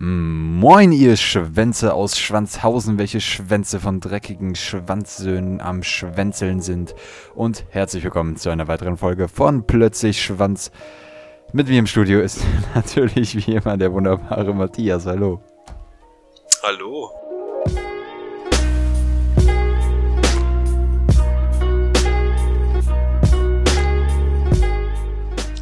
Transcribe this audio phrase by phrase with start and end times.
[0.00, 6.94] Moin, ihr Schwänze aus Schwanzhausen, welche Schwänze von dreckigen Schwanzsöhnen am Schwänzeln sind.
[7.34, 10.70] Und herzlich willkommen zu einer weiteren Folge von Plötzlich Schwanz.
[11.52, 12.44] Mit mir im Studio ist
[12.76, 15.04] natürlich wie immer der wunderbare Matthias.
[15.04, 15.42] Hallo.
[16.62, 17.10] Hallo.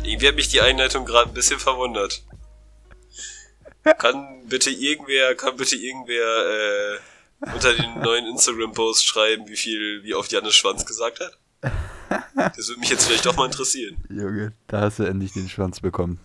[0.04, 2.22] Irgendwie hat mich die Einleitung gerade ein bisschen verwundert.
[3.98, 6.98] Kann bitte irgendwer, kann bitte irgendwer äh,
[7.54, 11.38] unter den neuen Instagram-Post schreiben, wie viel, wie oft Jannis Schwanz gesagt hat?
[12.34, 13.96] Das würde mich jetzt vielleicht doch mal interessieren.
[14.08, 16.20] Junge, da hast du endlich den Schwanz bekommen.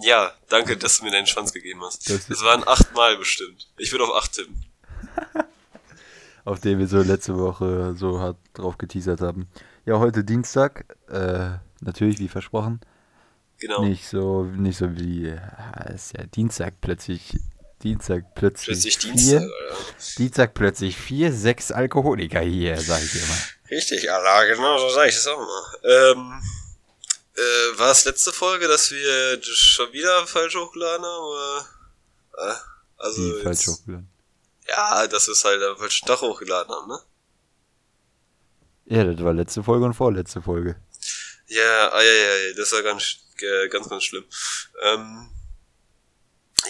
[0.00, 2.08] Ja, danke, dass du mir deinen Schwanz gegeben hast.
[2.10, 3.68] Das- Das, waren achtmal bestimmt.
[3.78, 4.64] Ich würde auf acht tippen.
[6.44, 9.48] Auf den wir so letzte Woche so hart drauf geteasert haben.
[9.84, 10.96] Ja, heute Dienstag.
[11.08, 12.80] Äh, natürlich, wie versprochen.
[13.58, 13.82] Genau.
[13.82, 17.38] Nicht so, nicht so wie, ja, ist ja Dienstag plötzlich,
[17.82, 19.40] Dienstag plötzlich, Plötzlich vier, Dienstag.
[19.42, 19.76] Alter.
[20.18, 23.36] Dienstag plötzlich vier, sechs Alkoholiker hier, sag ich immer.
[23.70, 25.78] Richtig, Allah, genau so sage ich das auch mal.
[25.84, 26.40] Ähm,
[27.34, 31.24] äh, war es letzte Folge, dass wir schon wieder falsch hochgeladen haben?
[31.24, 31.66] Oder?
[32.38, 32.54] Äh,
[32.98, 34.08] also jetzt- falsch hochgeladen.
[34.68, 36.98] Ja, dass wir es halt am falschen Tag hochgeladen haben, ne?
[38.86, 40.76] Ja, das war letzte Folge und vorletzte Folge.
[41.48, 44.24] Ja, ah, ja, ja, ja, das war ganz, äh, ganz, ganz schlimm.
[44.82, 45.28] Ähm,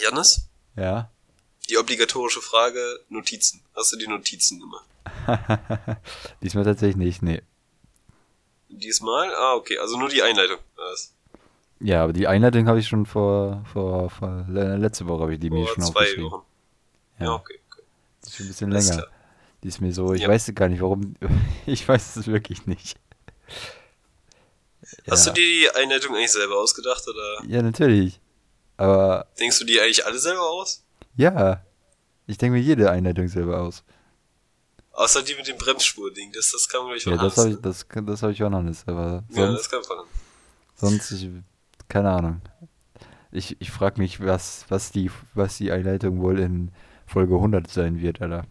[0.01, 1.09] Jannis, Ja.
[1.69, 3.61] die obligatorische Frage, Notizen.
[3.75, 4.85] Hast du die Notizen gemacht?
[6.41, 7.41] Diesmal tatsächlich nicht, nee.
[8.69, 9.33] Diesmal?
[9.33, 10.57] Ah, okay, also nur die Einleitung.
[10.75, 11.13] Das
[11.79, 15.39] Ja, aber die Einleitung habe ich schon vor, vor, vor le- letzte Woche habe ich
[15.39, 16.31] die mir vor schon zwei aufgeschrieben.
[16.31, 16.45] Wochen.
[17.19, 17.81] Ja, Ja, okay, okay.
[18.21, 19.07] das ist schon ein bisschen Alles länger.
[19.63, 20.27] Die ist mir so, ich Ja.
[20.27, 21.15] weiß gar nicht, warum,
[21.65, 22.97] ich weiß es wirklich nicht.
[25.09, 25.33] Hast ja.
[25.33, 28.19] du dir die Einleitung eigentlich selber ausgedacht oder Ja, natürlich.
[28.77, 30.83] Aber denkst du die eigentlich alle selber aus?
[31.15, 31.63] ja,
[32.27, 33.83] ich denke mir jede Einleitung selber aus.
[34.91, 37.55] Außer die mit dem Bremsspur-Ding, das, das kam gleich von Ja, das Hannes, habe ich,
[37.55, 37.61] ne?
[37.61, 40.09] das, das habe ich auch noch nicht, aber Ja, sonst, das kam von Hannes.
[40.75, 41.29] sonst ich,
[41.87, 42.41] keine Ahnung.
[43.31, 46.71] Ich, ich frage mich, was, was die, was die Einleitung wohl in
[47.05, 48.45] Folge 100 sein wird, Alter.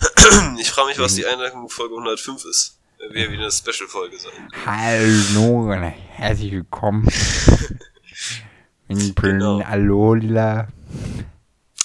[0.58, 2.78] Ich frage mich, was die Einleitung Folge 105 ist.
[3.10, 4.48] Wird wieder eine Special-Folge sein.
[4.64, 7.08] Hallo, herzlich willkommen.
[8.88, 9.60] In Genau.
[9.60, 10.68] Alola.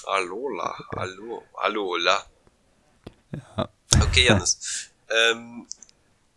[0.05, 2.25] Alola, hallo, hallola.
[3.99, 4.91] Okay, Janis.
[5.09, 5.67] ähm,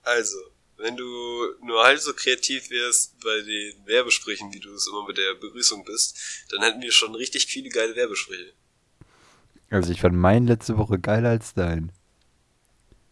[0.02, 0.38] also,
[0.78, 1.04] wenn du
[1.62, 5.84] nur halb so kreativ wärst bei den Werbesprüchen, wie du es immer mit der Begrüßung
[5.84, 6.18] bist,
[6.50, 8.52] dann hätten wir schon richtig viele geile Werbesprüche.
[9.70, 11.92] Also ich fand meinen letzte Woche geiler als dein.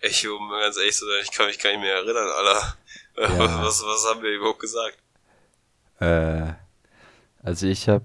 [0.01, 2.77] Ich, um ganz ehrlich zu sein, ich kann mich gar nicht mehr erinnern, Alter.
[3.17, 3.65] Ja.
[3.65, 4.97] Was, was, haben wir überhaupt gesagt?
[5.99, 6.53] Äh,
[7.43, 8.05] also ich habe,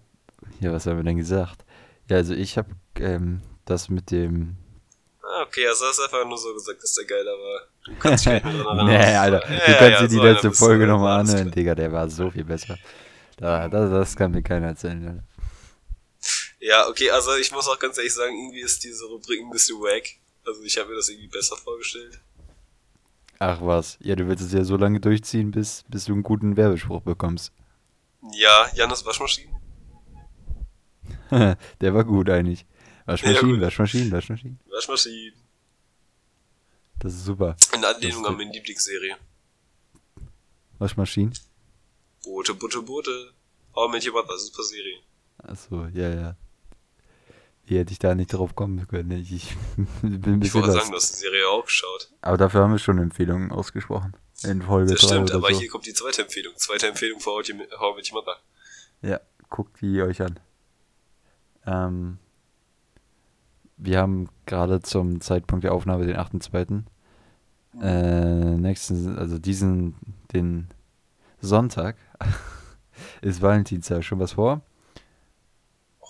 [0.59, 1.63] ja, was haben wir denn gesagt?
[2.09, 4.55] Ja, also ich habe ähm, das mit dem,
[5.21, 7.61] Ah, okay, also hast du einfach nur so gesagt, dass der geiler war.
[7.85, 9.09] Du kannst dich nicht mehr dran erinnern.
[9.11, 9.47] nee, Alter, war.
[9.47, 11.51] du Ja, kannst ja, dir die so letzte Folge ja, nochmal anhören.
[11.51, 12.77] Digga, der war so viel besser.
[13.37, 15.23] Da, das, das kann mir keiner erzählen, Alter.
[16.59, 19.77] Ja, okay, also ich muss auch ganz ehrlich sagen, irgendwie ist diese Rubrik ein bisschen
[19.79, 20.03] wack.
[20.45, 22.21] Also ich habe mir das irgendwie besser vorgestellt.
[23.39, 26.55] Ach was, ja, du willst es ja so lange durchziehen, bis, bis du einen guten
[26.55, 27.51] Werbespruch bekommst.
[28.33, 29.53] Ja, Janis Waschmaschinen.
[31.81, 32.65] der war gut eigentlich.
[33.05, 33.61] Waschmaschinen, gut.
[33.61, 34.59] Waschmaschinen, Waschmaschinen.
[34.69, 35.33] Waschmaschinen.
[36.99, 37.57] Das ist super.
[37.73, 39.17] In Anlehnung an meine Lieblingsserie.
[40.79, 41.33] Waschmaschinen?
[42.23, 43.33] Boote, Boote, Boote.
[43.75, 44.99] How I Met Your Mother, super Serie.
[45.37, 46.37] Achso, ja, ja.
[47.65, 49.11] Wie hätte ich da nicht drauf kommen können?
[49.11, 49.55] Ich, ich
[50.01, 50.79] bin ein Ich bisschen wollte lost.
[50.79, 52.09] sagen, du hast die Serie auch geschaut.
[52.21, 54.13] Aber dafür haben wir schon Empfehlungen ausgesprochen.
[54.43, 55.59] In Folge Das 3 stimmt, aber so.
[55.59, 56.53] hier kommt die zweite Empfehlung.
[56.57, 58.37] Zweite Empfehlung für How I How I Met Your Mother.
[59.01, 59.19] Ja,
[59.49, 60.39] guckt die euch an.
[61.65, 62.17] Ähm,
[63.77, 66.83] wir haben gerade zum Zeitpunkt der Aufnahme den 8.2.
[67.81, 69.95] Äh, nächsten, also diesen,
[70.33, 70.67] den
[71.39, 71.95] Sonntag
[73.21, 74.03] ist Valentinstag.
[74.03, 74.61] Schon was vor?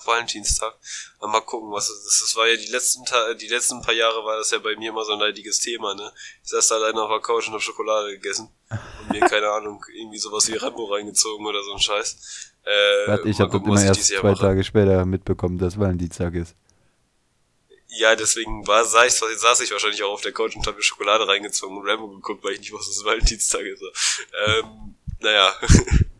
[0.06, 0.74] Valentinstag.
[1.22, 2.22] Mal gucken, was es ist.
[2.22, 4.90] Das war ja die letzten Ta die letzten paar Jahre war das ja bei mir
[4.90, 6.12] immer so ein leidiges Thema, ne?
[6.44, 8.50] Ich saß da alleine auf der Couch und hab Schokolade gegessen.
[8.70, 12.52] Und mir, keine Ahnung, irgendwie sowas wie Rambo reingezogen oder so ein Scheiß.
[12.64, 14.42] Äh, Warte, ich habe das immer erst zwei mache.
[14.42, 16.56] Tage später mitbekommen, dass Valentinstag ist.
[17.88, 20.84] Ja, deswegen war, saß, ich, saß ich wahrscheinlich auch auf der Couch und habe mir
[20.84, 23.84] Schokolade reingezogen und Rambo geguckt, weil ich nicht wusste, dass es Valentinstag ist.
[24.48, 25.54] Ähm, naja.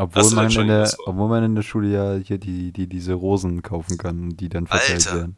[0.00, 3.14] Obwohl man, schon in der, obwohl man in der Schule ja hier die, die diese
[3.14, 5.16] Rosen kaufen kann, die dann verteilt Alter.
[5.16, 5.36] werden.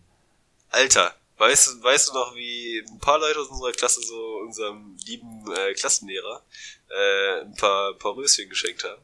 [0.68, 4.96] Alter, weißt, du- weißt du noch, wie ein paar Leute aus unserer Klasse so unserem
[5.06, 6.42] lieben äh, Klassenlehrer
[6.88, 9.00] äh, ein paar, paar Röschen geschenkt haben?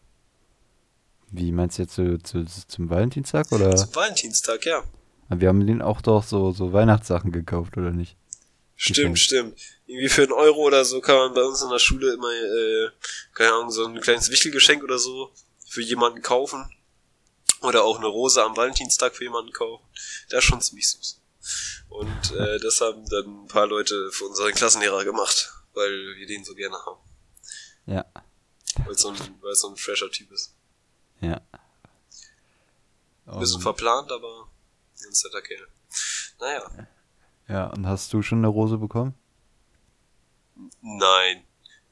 [1.31, 3.75] Wie meinst du jetzt zu, zu, zum Valentinstag oder?
[3.75, 4.85] Zum Valentinstag, ja.
[5.29, 8.17] Wir haben den auch doch so, so Weihnachtssachen gekauft, oder nicht?
[8.76, 9.59] Stimmt, stimmt.
[9.87, 12.91] Irgendwie für einen Euro oder so kann man bei uns in der Schule immer, äh,
[13.32, 15.31] keine Ahnung, so ein kleines Wichtelgeschenk oder so
[15.67, 16.71] für jemanden kaufen.
[17.63, 19.85] Oder auch eine Rose am Valentinstag für jemanden kaufen.
[20.29, 21.21] Das ist schon ziemlich süß.
[21.89, 26.45] Und äh, das haben dann ein paar Leute für unseren Klassenlehrer gemacht, weil wir den
[26.45, 27.01] so gerne haben.
[27.87, 28.05] Ja.
[28.85, 30.53] Weil es so ein, weil es so ein fresher Typ ist.
[31.21, 31.41] Ja.
[33.27, 34.49] Ein bisschen Und- verplant, aber
[35.03, 35.67] ganz netter Kerl.
[36.41, 36.71] Naja,
[37.49, 39.15] ja, und hast du schon eine Rose bekommen?
[40.83, 41.45] nein.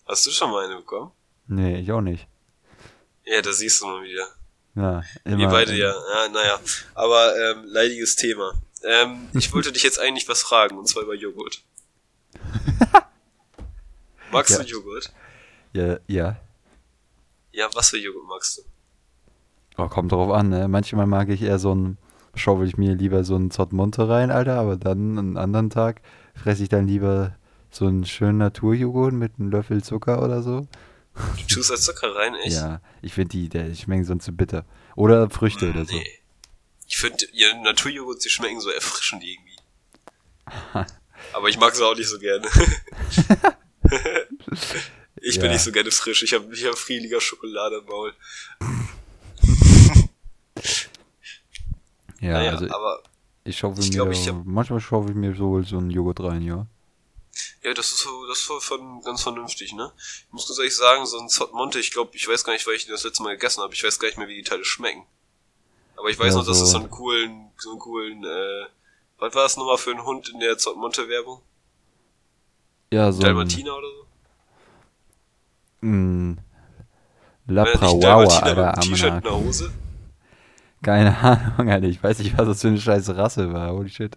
[0.07, 1.13] Hast du schon mal eine bekommen?
[1.47, 2.27] Nee, ich auch nicht.
[3.27, 4.27] Ja, da siehst du mal wieder.
[4.77, 5.39] Ja, immer.
[5.39, 5.93] Wir beide ja.
[5.93, 6.61] ja naja.
[6.95, 8.53] Aber ähm, leidiges Thema.
[8.83, 11.63] Ähm, ich wollte dich jetzt eigentlich was fragen, und zwar über Joghurt.
[14.31, 14.63] Magst Ja.
[14.65, 15.13] du Joghurt?
[15.73, 16.37] Ja, ja.
[17.53, 18.63] Ja, was für Joghurt magst du?
[19.77, 20.69] Oh, kommt drauf an, ne?
[20.69, 21.99] Manchmal mag ich eher so ein,
[22.35, 26.01] schaufel ich mir lieber so einen Zottmonte rein, Alter, aber dann einen anderen Tag
[26.35, 27.37] fresse ich dann lieber
[27.71, 30.67] so einen schönen Naturjoghurt mit einem Löffel Zucker oder so.
[31.15, 32.55] Du tust da Zucker rein, echt?
[32.57, 34.65] Ja, ich finde die, der schmecken sonst zu bitter.
[34.97, 35.95] Oder Früchte oder so.
[35.97, 36.07] Nee.
[36.87, 39.57] Ich finde, ja, Naturjoghurt, die schmecken so erfrischend irgendwie.
[41.33, 42.47] Aber ich mag sie auch nicht so gerne.
[45.21, 45.53] ich bin Ja.
[45.53, 46.23] nicht so gerne frisch.
[46.23, 48.13] Ich habe ich hab friedlicher Schokolade im Maul.
[52.21, 53.03] Ja, naja, also aber
[53.45, 56.21] ich schaufel ich mir, glaub, ich hab- manchmal schaufel ich mir so, so einen Joghurt
[56.21, 56.67] rein, ja.
[57.65, 59.93] Ja, das ist so, das ist voll von, ganz vernünftig, ne?
[59.99, 62.67] Ich muss ganz ehrlich sagen, so ein Zott Monte, ich glaube, ich weiß gar nicht,
[62.67, 64.65] weil ich das letzte Mal gegessen habe, ich weiß gar nicht mehr, wie die Teile
[64.65, 65.07] schmecken.
[65.97, 68.67] Aber ich weiß Ja, noch, dass es so einen coolen, so einen coolen, äh,
[69.19, 71.43] was war das nochmal für ein Hund in der Zott Monte Werbung?
[72.91, 74.07] Ja, so ein Dalmatiner oder so?
[75.83, 76.39] mm,
[77.61, 79.73] das ein Laprawawa, Dalmatiner Alter, einem T-Shirt und einer Hose?
[80.83, 84.17] Keine Ahnung, Alter, ich weiß nicht, was das für eine scheiß Rasse war, holy shit.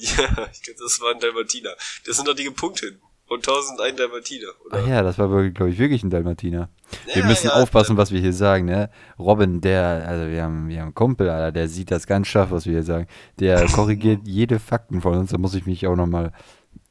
[0.16, 1.70] Ja, ich glaube, das war ein Dalmatiner.
[2.06, 3.00] Das sind doch die gepunkteten.
[3.28, 4.80] Und 1001 Dalmatiner, oder?
[4.82, 6.68] Ach ja, das war, glaube ich, wirklich ein Dalmatiner.
[7.14, 8.90] Wir Ja, müssen ja, aufpassen, was wir hier sagen, ne?
[9.20, 12.50] Robin, der, also wir haben, wir haben einen Kumpel, Alter, der sieht das ganz scharf,
[12.50, 13.06] was wir hier sagen.
[13.38, 16.32] Der korrigiert jede Fakten von uns, da muss ich mich auch nochmal,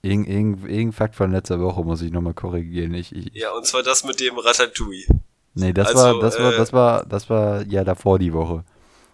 [0.02, 2.94] irgendein irgend, irgendein Fakt von letzter Woche muss ich nochmal korrigieren.
[2.94, 5.08] Ich, ich, Ja, und zwar das mit dem Ratatouille.
[5.56, 8.64] nee, das also, war, das war, äh, das war, das war ja davor die Woche.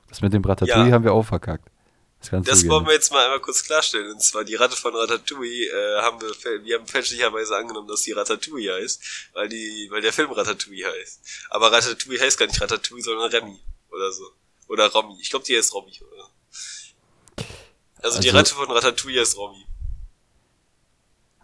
[0.09, 0.93] Das mit dem Ratatouille Ja.
[0.93, 1.71] haben wir auch verkackt.
[2.31, 4.11] Das Das wollen wir jetzt mal einmal kurz klarstellen.
[4.13, 8.11] Und zwar die Ratte von Ratatouille äh, haben wir, wir haben fälschlicherweise angenommen, dass die
[8.11, 11.21] Ratatouille heißt, weil die, weil der Film Ratatouille heißt.
[11.49, 13.59] Aber Ratatouille heißt gar nicht Ratatouille, sondern Remy
[13.91, 14.25] oder so.
[14.67, 15.17] Oder Romy.
[15.21, 15.91] Ich glaube, die heißt Romy.
[16.11, 16.29] Oder?
[18.01, 19.63] Also, die Also- Ratte von Ratatouille heißt Romy.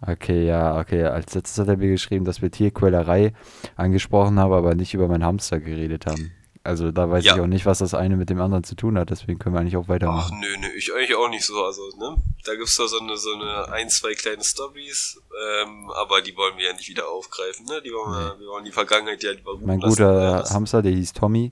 [0.03, 1.03] Okay, ja, okay.
[1.03, 3.33] Als letztes hat er mir geschrieben, dass wir Tierquälerei
[3.75, 6.31] angesprochen haben, aber nicht über meinen Hamster geredet haben.
[6.63, 7.35] Also da weiß Ja.
[7.35, 9.61] ich auch nicht, was das eine mit dem anderen zu tun hat, deswegen können wir
[9.61, 10.39] eigentlich auch Ach, weitermachen.
[10.39, 11.63] nö, nö, ich eigentlich auch nicht so.
[11.65, 12.15] Also, ne?
[12.45, 15.19] Da gibt's da so eine, so eine ein, zwei kleine Stories,
[15.63, 17.81] ähm, aber die wollen wir ja nicht wieder aufgreifen, ne?
[17.83, 19.89] Die wollen wir, wir wollen die Vergangenheit ja lieber ruhen mein lassen.
[19.95, 21.51] guter Hamster, der hieß Tommy,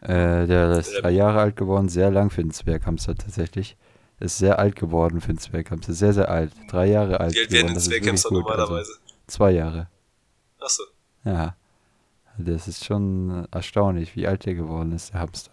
[0.00, 1.02] äh, der ist Ja.
[1.02, 3.76] drei Jahre alt geworden, sehr lang für einen Zwerghamster tatsächlich.
[4.20, 6.52] Ist sehr alt geworden für einen Zwerghamster, sehr, sehr alt.
[6.70, 8.46] Drei Jahre alt Wie alt werden ist Zwerghamster gut.
[8.48, 8.92] Also, normalerweise?
[9.28, 9.88] zwei Jahre,
[10.60, 10.82] Achso.
[11.24, 11.56] ja.
[12.38, 15.52] Das ist schon erstaunlich, wie alt der geworden ist, der Hamster.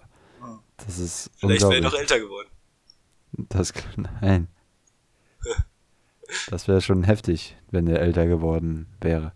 [0.78, 2.50] Das ist Vielleicht wäre er noch älter geworden.
[3.34, 3.74] Das,
[4.22, 4.48] nein.
[6.50, 9.34] Das wäre schon heftig, wenn er älter geworden wäre.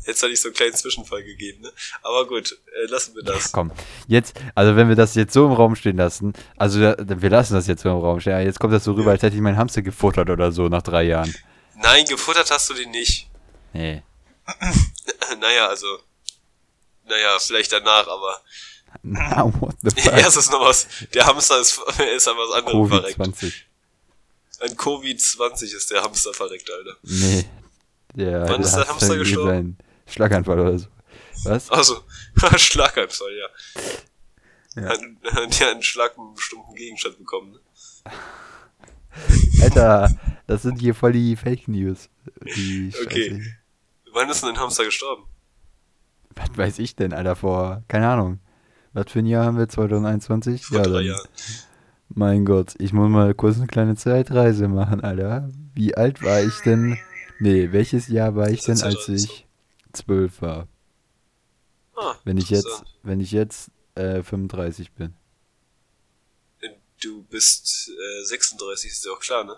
[0.00, 1.72] Hätte es da nicht so einen kleinen Zwischenfall gegeben, ne?
[2.02, 3.52] Aber gut, äh, lassen wir das.
[3.52, 3.72] Komm,
[4.06, 7.54] jetzt, also wenn wir das jetzt so im Raum stehen lassen, also da, wir lassen
[7.54, 9.40] das jetzt so im Raum stehen, ja, jetzt kommt das so rüber, als hätte ich
[9.40, 11.34] meinen Hamster gefuttert oder so nach drei Jahren.
[11.76, 13.30] Nein, gefuttert hast du den nicht.
[13.72, 14.02] Nee.
[15.40, 15.86] naja, also.
[17.06, 18.40] Naja, vielleicht danach, aber.
[19.02, 20.12] Na, what the fuck?
[20.12, 20.86] Erstes noch was.
[21.12, 21.78] Der Hamster ist,
[22.16, 23.18] ist an was anderem verreckt.
[23.18, 23.52] Covid-20.
[24.60, 26.96] An Covid-20 ist der Hamster verreckt, Alter.
[27.02, 27.44] Nee.
[28.14, 29.76] Der, Wann ist der Hamster gestorben?
[30.06, 30.86] Schlaganfall oder so.
[31.44, 31.70] Was?
[31.70, 32.04] Also,
[32.56, 33.48] Schlaganfall, ja.
[34.82, 34.88] Ja.
[34.88, 35.00] Hat,
[35.32, 37.60] hat ja einen Schlag mit einem bestimmten Gegenstand bekommen, ne?
[39.62, 40.10] Alter,
[40.46, 42.08] das sind hier voll die Fake News.
[42.56, 43.54] Die Okay.
[44.12, 45.24] Wann ist denn ein Hamster gestorben?
[46.36, 48.40] Was weiß ich denn, Alter, vor, keine Ahnung.
[48.92, 49.68] Was für ein Jahr haben wir?
[49.68, 50.66] 2021?
[50.66, 51.28] Vor drei dann- Jahren.
[52.08, 55.50] Mein Gott, ich muss mal kurz eine kleine Zeitreise machen, Alter.
[55.74, 56.96] Wie alt war ich denn?
[57.40, 59.46] Nee, welches Jahr war ich denn, als ich
[59.92, 60.68] zwölf war?
[61.96, 65.14] Ah, Wenn ich jetzt, wenn ich jetzt äh, 35 bin.
[67.02, 69.56] Du bist äh, 36, ist ja auch klar, ne?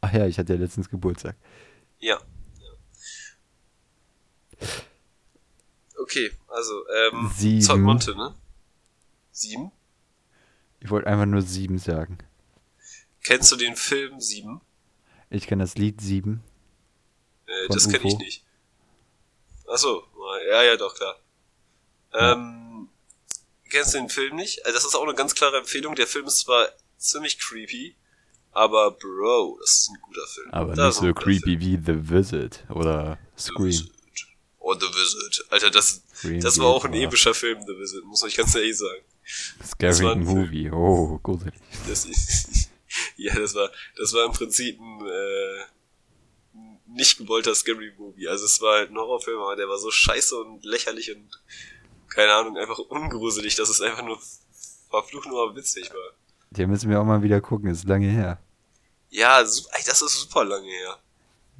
[0.00, 1.36] Ach ja, ich hatte ja letztens Geburtstag.
[1.98, 2.18] Ja.
[4.60, 4.66] ja.
[6.06, 7.60] Okay, also, ähm, Sieben.
[7.60, 8.32] Zollmonte, ne?
[9.32, 9.72] Sieben?
[10.78, 12.18] Ich wollte einfach nur sieben sagen.
[13.24, 14.60] Kennst du den Film Sieben?
[15.30, 16.44] Ich kenne das Lied sieben.
[17.46, 18.44] Äh, das kenne ich nicht.
[19.66, 20.04] Achso,
[20.48, 21.16] ja, ja, doch, klar.
[22.14, 22.88] Ähm,
[23.68, 24.64] kennst du den Film nicht?
[24.64, 25.96] Also das ist auch eine ganz klare Empfehlung.
[25.96, 27.96] Der Film ist zwar ziemlich creepy,
[28.52, 30.50] aber Bro, das ist ein guter Film.
[30.52, 33.90] Aber Das nicht so creepy wie The Visit oder Scream.
[34.68, 35.46] Oh, The Visit.
[35.50, 36.02] Alter, das,
[36.42, 39.00] das war auch ein epischer Film, The Visit, muss ich ganz ehrlich sagen.
[39.64, 40.70] Scary ein Movie.
[40.72, 41.54] Oh, gruselig.
[41.86, 42.68] Das ist,
[43.16, 45.60] ja, das war, das war im Prinzip ein, äh,
[46.88, 48.26] nicht gewollter Scary Movie.
[48.26, 51.40] Also es war halt ein Horrorfilm, aber der war so scheiße und lächerlich und
[52.08, 54.18] keine Ahnung, einfach ungruselig, dass es einfach nur
[54.90, 56.16] verflucht nur witzig war.
[56.50, 57.70] Den müssen wir auch mal wieder gucken.
[57.70, 58.40] Ist lange her.
[59.10, 60.98] Ja, das ist super lange her.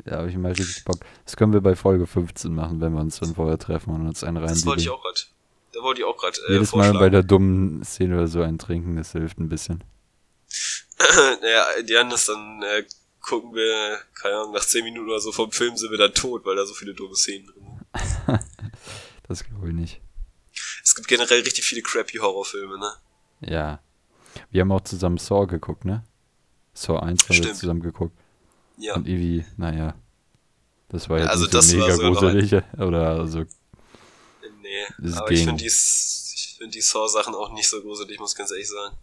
[0.06, 1.00] Da habe ich mal richtig Bock.
[1.24, 4.22] Das können wir bei Folge 15 machen, wenn wir uns dann vorher treffen und uns
[4.22, 4.48] einen rein.
[4.48, 5.20] Das wollte ich auch gerade.
[5.72, 8.56] Da wollte ich auch gerade äh, Jedes Mal bei der dummen Szene oder so ein
[8.56, 9.82] Trinken, das hilft ein bisschen.
[11.42, 12.84] naja, die anderen dann äh,
[13.20, 16.46] gucken wir, keine Ahnung, nach 10 Minuten oder so vom Film sind wir dann tot,
[16.46, 18.40] weil da so viele dumme Szenen drin sind.
[19.28, 20.00] Das glaube ich nicht.
[20.84, 22.92] Es gibt generell richtig viele crappy Horrorfilme, ne?
[23.40, 23.80] Ja.
[24.50, 26.04] Wir haben auch zusammen Saw geguckt, ne?
[26.74, 28.16] Saw 1 haben wir zusammen geguckt.
[28.78, 28.94] Ja.
[28.96, 29.94] Und irgendwie, naja.
[30.88, 32.52] Das war Ja, jetzt also das war mega noch gruselig.
[32.78, 33.44] Oder also,
[34.60, 35.46] Nee, aber ich ging.
[35.48, 38.96] finde die, ich find die Saw-Sachen auch nicht so gruselig, muss ich ganz ehrlich sagen.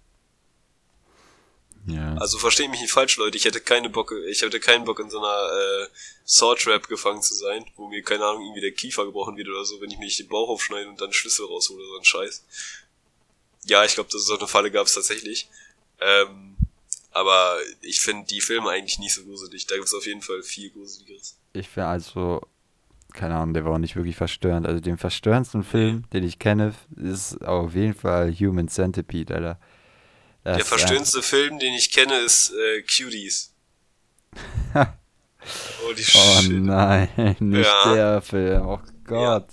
[1.85, 2.15] ja.
[2.17, 5.09] Also versteht mich nicht falsch, Leute, ich hätte keine Bock, ich hätte keinen Bock in
[5.09, 5.87] so einer äh,
[6.25, 9.81] Saw-Trap gefangen zu sein, wo mir, keine Ahnung, irgendwie der Kiefer gebrochen wird oder so,
[9.81, 12.43] wenn ich mir nicht den Bauch aufschneide und dann Schlüssel raushole oder so ein Scheiß.
[13.65, 15.49] Ja, ich glaube, so eine Falle gab es tatsächlich.
[15.99, 16.52] Ähm,
[17.13, 19.67] aber ich finde die Filme eigentlich nicht so gruselig.
[19.67, 21.37] Da gibt es auf jeden Fall viel Gruseligeres.
[21.53, 22.41] Ich finde also,
[23.13, 24.65] keine Ahnung, der war auch nicht wirklich verstörend.
[24.67, 29.59] Also den verstörendsten Film, den ich kenne, ist auf jeden Fall Human Centipede, Alter.
[30.43, 33.53] Das Der verstörendste Film, den ich kenne, ist äh, Cuties.
[34.73, 36.51] Holy ein- Oh shit.
[36.63, 37.93] nein, nicht Ja.
[37.93, 38.65] der Film.
[38.65, 39.47] Oh Gott.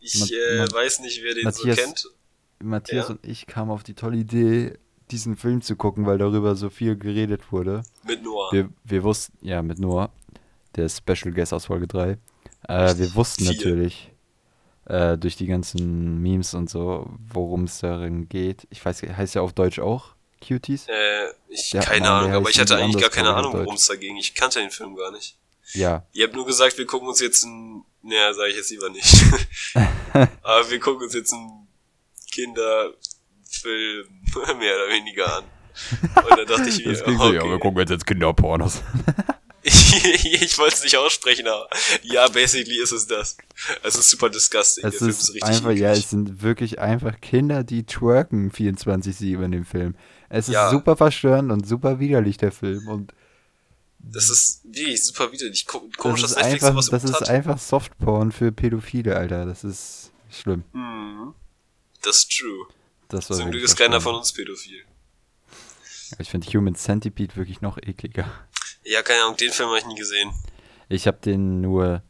[0.00, 2.06] Ich Ma- äh, weiß nicht, wer den Matthias- so kennt.
[2.62, 3.14] Matthias Ja.
[3.14, 4.78] und ich kamen auf die tolle Idee,
[5.12, 7.82] diesen Film zu gucken, weil darüber so viel geredet wurde.
[8.04, 8.52] Mit Noah.
[8.52, 10.10] Wir, wir wussten, ja, mit Noah,
[10.76, 12.18] der Special Guest aus Folge 3.
[12.68, 13.54] Äh, wir wussten Vier.
[13.54, 14.10] natürlich
[14.86, 18.66] äh, durch die ganzen Memes und so, worum es darin geht.
[18.70, 20.14] Ich weiß, heißt ja auf Deutsch auch
[20.46, 20.86] Cuties?
[20.88, 23.94] Äh, ich, Ja, keine Ahnung, aber ich hatte eigentlich gar keine Ahnung, worum es da
[23.94, 24.16] ging.
[24.16, 25.36] Ich kannte den Film gar nicht.
[25.72, 26.06] Ja.
[26.12, 29.06] Ihr habt nur gesagt, wir gucken uns jetzt einen, naja, sage ich jetzt lieber nicht.
[30.42, 31.68] aber wir gucken uns jetzt einen
[33.50, 35.44] Kinderfilm mehr oder weniger an.
[36.16, 37.50] Und dann dachte ich mir, Das klingt so, ja, okay.
[37.50, 38.82] wir gucken jetzt, jetzt Kinderpornos.
[39.62, 41.68] ich wollte es nicht aussprechen, aber
[42.02, 43.36] ja, basically ist es das.
[43.82, 44.84] Es ist super disgusting.
[44.84, 49.52] Es Der Film ist einfach, ja, es sind wirklich einfach Kinder, die twerken 24-7 in
[49.52, 49.94] dem Film.
[50.28, 50.70] Es ist Ja.
[50.70, 52.88] super verstörend und super widerlich, der Film.
[52.88, 53.12] Und
[53.98, 55.66] Das ist wirklich super widerlich.
[55.66, 57.28] Ko- das Komisch, ist dass Netflix einfach, sowas das ist hat.
[57.30, 59.44] einfach Softporn für Pädophile, Alter.
[59.44, 60.64] Das ist schlimm.
[60.72, 61.34] Mhm.
[62.02, 62.66] Das ist true.
[63.10, 64.84] Das war Zum Glück ist keiner von uns pädophil.
[66.18, 68.30] Ich finde Human Centipede wirklich noch ekliger.
[68.84, 70.32] Ja, keine Ahnung, den Film habe ich nie gesehen.
[70.88, 72.02] Ich habe den nur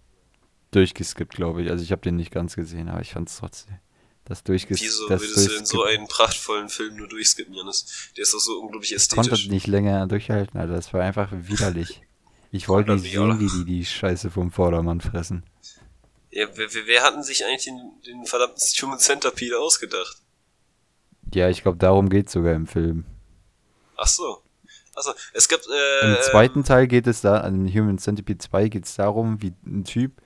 [0.71, 1.71] durchgeskippt, glaube ich.
[1.71, 3.79] Also ich habe den nicht ganz gesehen, aber ich fand es trotzdem.
[4.25, 8.13] Das Wieso das würdest du denn so einen prachtvollen Film nur durchskippen, Janis?
[8.17, 9.49] Der ist doch so unglaublich Ich konnte ästhetisch.
[9.49, 10.75] nicht länger durchhalten, Alter.
[10.75, 12.03] Das war einfach widerlich.
[12.53, 15.43] Ich wollte nicht sehen, wie die die Scheiße vom Vordermann fressen.
[16.31, 20.19] Ja, wer, wer, wer hatten sich eigentlich den, den verdammten Human Centipede ausgedacht?
[21.35, 23.05] Ja, ich glaube, darum geht's sogar im Film.
[23.97, 24.43] Ach so.
[24.95, 28.87] Achso, es gibt, äh, Im zweiten Teil geht es da, in Human Centipede 2 geht
[28.87, 30.21] es darum, wie ein Typ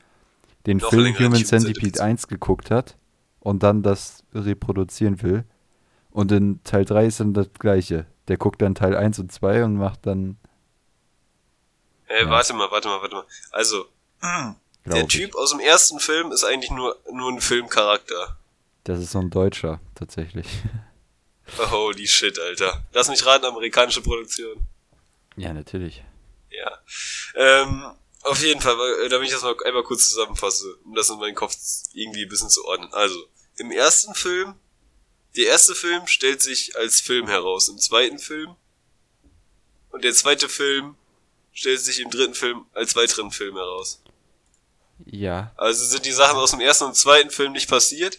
[0.67, 2.97] den Film Human Human Centipede Centipede 1 geguckt hat
[3.41, 5.45] und dann das reproduzieren will.
[6.11, 8.07] Und in Teil 3 ist dann das gleiche.
[8.29, 10.39] Der guckt dann Teil 1 und 2 und macht dann,
[12.09, 12.31] äh, ja.
[12.31, 13.27] warte mal, warte mal, warte mal.
[13.51, 13.85] Also,
[14.23, 15.07] der glaube ich.
[15.09, 18.39] Typ aus dem ersten Film ist eigentlich nur, nur ein Filmcharakter.
[18.85, 20.47] Das ist so ein Deutscher, tatsächlich.
[21.59, 22.85] Holy shit, Alter.
[22.93, 24.67] Lass mich raten, amerikanische Produktion.
[25.37, 26.03] ja, natürlich.
[26.51, 26.79] Ja.
[27.35, 27.85] Ähm,
[28.23, 31.35] auf jeden Fall, äh, damit ich das mal einmal kurz zusammenfasse, um das in meinen
[31.35, 31.55] Kopf
[31.93, 32.93] irgendwie ein bisschen zu ordnen.
[32.93, 34.55] Also, im ersten Film,
[35.37, 37.69] der erste Film stellt sich als Film heraus.
[37.69, 38.55] Im zweiten Film
[39.91, 40.97] und der zweite Film
[41.53, 44.01] stellt sich im dritten Film als weiteren Film heraus.
[45.07, 48.19] Ja, Also sind die Sachen aus dem ersten und zweiten Film nicht passiert,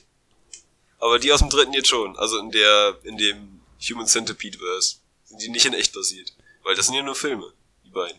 [1.05, 2.15] aber die aus dem dritten jetzt schon.
[2.17, 6.33] Also in der, in dem Human Centipede Verse sind die nicht in echt passiert.
[6.63, 7.51] Weil das sind ja nur Filme,
[7.85, 8.17] die beiden.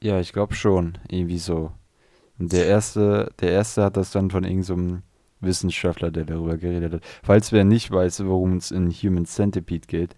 [0.00, 0.98] ja, ich glaube schon.
[1.08, 1.72] Irgendwie so.
[2.38, 5.02] Und der erste, der erste hat das dann von irgendeinem
[5.40, 7.02] Wissenschaftler, der darüber geredet hat.
[7.22, 10.16] Falls wer nicht weiß, worum es in Human Centipede geht,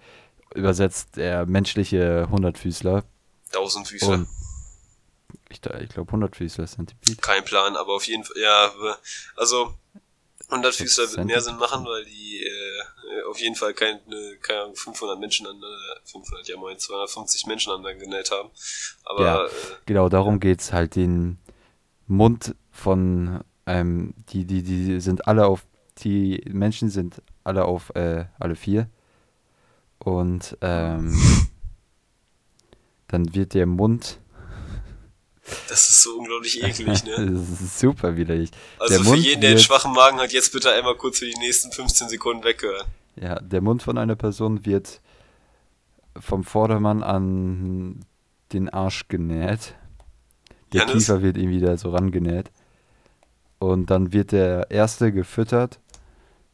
[0.55, 3.05] übersetzt der menschliche Hundertfüßler.
[3.53, 4.09] Tausendfüßler.
[4.15, 4.29] Und
[5.49, 7.17] ich, ich glaube Hundertfüßler Centipede.
[7.21, 8.73] Kein Plan, aber auf jeden Fall, ja,
[9.37, 9.75] also
[10.49, 14.01] 100 Füßler wird mehr Sinn machen, weil die äh, auf jeden Fall keine,
[14.41, 15.61] keine Ahnung, 500 Menschen an,
[16.05, 18.51] 500, ja moin, 250 Menschen an genäht haben.
[19.05, 19.51] Aber, ja, äh,
[19.85, 21.39] genau, darum geht's halt, den
[22.07, 25.65] Mund von ähm, die, die, die sind alle auf,
[25.99, 28.89] die Menschen sind alle auf, äh, alle vier.
[29.99, 31.15] Und ähm,
[33.09, 34.19] dann wird der Mund
[35.69, 37.15] das ist so unglaublich eklig, ne?
[37.33, 38.51] das ist super widerlich.
[38.79, 41.27] Also der für Mund jeden, der einen schwachen Magen hat, jetzt bitte einmal kurz für
[41.27, 42.87] die nächsten 15 Sekunden weghören.
[43.21, 45.01] Ja, der Mund von einer Person wird
[46.19, 48.05] vom Vordermann an
[48.53, 49.75] den Arsch genäht.
[50.73, 51.07] Der Janis?
[51.07, 52.51] Kiefer wird ihm wieder so rangenäht.
[53.59, 55.81] Und dann wird der erste gefüttert,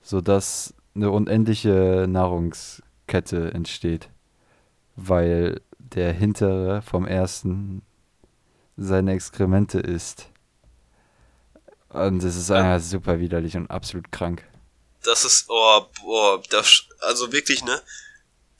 [0.02, 4.08] sodass eine unendliche Nahrungskette entsteht.
[4.96, 7.82] Weil der hintere vom ersten
[8.76, 10.26] seine Exkremente isst.
[11.90, 14.42] Und das ist einfach super widerlich und absolut krank.
[15.04, 17.80] Das ist, oh, boah, das, also wirklich, ne?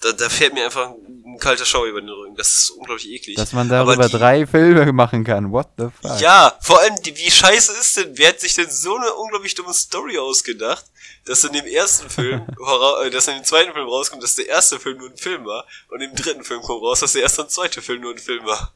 [0.00, 2.36] Da, da fährt mir einfach ein kalter Schauer über den Rücken.
[2.36, 3.36] Das ist unglaublich eklig.
[3.36, 5.50] Dass man darüber die, drei Filme machen kann.
[5.50, 6.20] What the fuck?
[6.20, 9.54] Ja, vor allem, die, wie scheiße ist denn, wer hat sich denn so eine unglaublich
[9.54, 10.84] dumme Story ausgedacht,
[11.24, 12.46] dass in dem ersten Film,
[13.02, 15.66] äh, dass in dem zweiten Film rauskommt, dass der erste Film nur ein Film war
[15.88, 18.44] und im dritten Film kommt raus, dass der erste und zweite Film nur ein Film
[18.44, 18.74] war.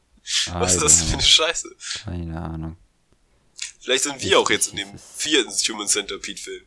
[0.53, 1.75] Was ist das für eine Scheiße?
[2.05, 2.77] Keine Ahnung.
[3.79, 6.63] Vielleicht sind wir auch jetzt in dem vierten Human Centipede Film.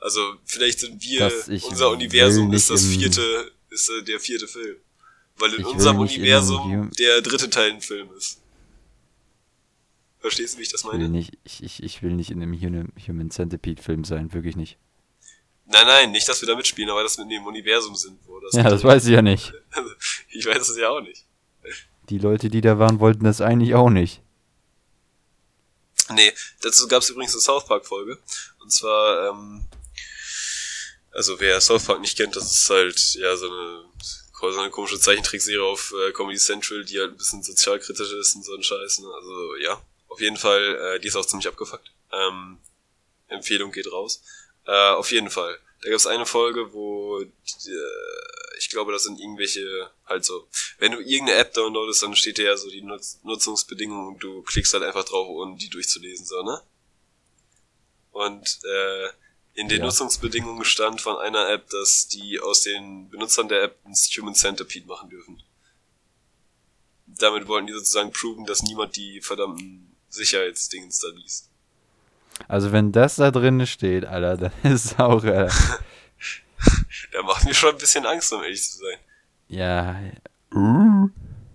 [0.00, 1.32] Also vielleicht sind wir,
[1.64, 4.76] unser Universum ist das vierte, ist äh, der vierte Film.
[5.36, 8.40] Weil in unserem Universum in der dritte Teil ein Film ist.
[10.20, 10.96] Verstehst du, wie ich das meine?
[10.96, 14.56] Ich will nicht, ich, ich, ich will nicht in einem Human Centipede Film sein, wirklich
[14.56, 14.78] nicht.
[15.66, 18.18] Nein, nein, nicht, dass wir da mitspielen, aber dass wir in dem Universum sind.
[18.26, 19.52] Wo das ja, das weiß ich ja nicht.
[20.30, 21.27] ich weiß es ja auch nicht.
[22.08, 24.22] Die Leute, die da waren, wollten das eigentlich auch nicht.
[26.10, 28.18] Nee, dazu gab es übrigens eine South Park-Folge.
[28.60, 29.66] Und zwar, ähm,
[31.12, 33.84] also wer South Park nicht kennt, das ist halt ja so eine,
[34.40, 38.44] so eine komische Zeichentrickserie auf äh, Comedy Central, die halt ein bisschen sozialkritisch ist und
[38.44, 39.00] so ein Scheiß.
[39.00, 39.08] Ne?
[39.14, 41.92] Also ja, auf jeden Fall, äh, die ist auch ziemlich abgefuckt.
[42.12, 42.58] Ähm,
[43.28, 44.22] Empfehlung geht raus.
[44.66, 45.58] Äh, auf jeden Fall.
[45.82, 47.30] Da gab es eine Folge, wo äh,
[48.58, 52.46] ich glaube, das sind irgendwelche, halt so, wenn du irgendeine App downloadest, dann steht dir
[52.46, 56.42] ja so die Nutz Nutzungsbedingungen und du klickst halt einfach drauf, ohne die durchzulesen, so,
[56.42, 56.60] ne?
[58.10, 59.08] Und äh,
[59.54, 59.84] in den ja.
[59.84, 64.86] Nutzungsbedingungen stand von einer App, dass die aus den Benutzern der App ein Human Centipede
[64.86, 65.42] machen dürfen.
[67.06, 71.47] Damit wollten die sozusagen proven, dass niemand die verdammten Sicherheitsdingens da liest.
[72.46, 75.52] Also wenn das da drin steht, Alter, dann ist es auch, Alter.
[77.12, 78.98] Der macht mir schon ein bisschen Angst, um ehrlich zu sein.
[79.48, 79.96] Ja.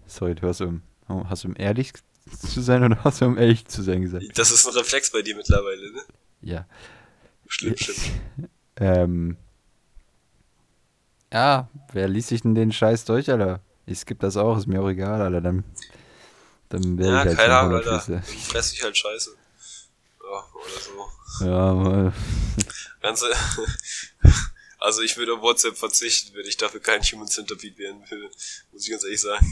[0.07, 1.93] Sorry, du hast um, hast du um ehrlich
[2.39, 4.25] zu sein oder hast du um ehrlich zu sein gesagt?
[4.35, 6.01] Das ist ein Reflex bei dir mittlerweile, ne?
[6.41, 6.65] Ja.
[7.47, 7.97] Schlimm, schlimm.
[8.77, 9.37] ähm.
[11.31, 13.61] Ja, wer liest sich denn den Scheiß durch, Alter?
[13.85, 15.41] Ich skipp das auch, ist mir auch egal, Alter.
[15.41, 15.63] Dann,
[16.69, 17.99] dann werde ja, ich halt keine Ahnung, Alter.
[17.99, 19.31] Fress ich halt Scheiße.
[20.33, 21.45] Ja, oder so.
[21.45, 22.13] Ja, mal.
[23.01, 23.25] Ganze.
[24.79, 28.29] Also ich würde auf WhatsApp verzichten, wenn ich dafür kein Human Centipede werden will.
[28.73, 29.47] Muss ich ganz ehrlich sagen.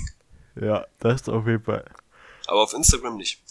[0.60, 1.86] Ja, das auf jeden Fall.
[2.48, 3.42] Aber auf Instagram nicht.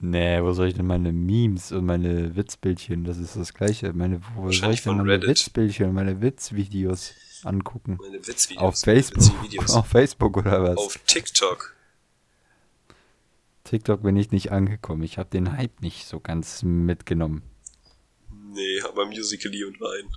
[0.00, 3.92] nee, wo soll ich denn meine Memes und meine Witzbildchen, das ist das gleiche.
[3.92, 5.28] Meine, wo soll ich denn meine Reddit.
[5.28, 7.12] Witzbildchen und meine Witzvideos
[7.44, 7.98] angucken?
[8.00, 8.64] Meine Witzvideos.
[8.64, 9.68] Auf Facebook.
[9.68, 10.76] Auf Facebook oder was?
[10.78, 11.76] Auf TikTok.
[13.70, 15.04] TikTok bin ich nicht angekommen.
[15.04, 17.42] Ich habe den Hype nicht so ganz mitgenommen.
[18.52, 20.10] Nee, aber Musical.ly und Wein.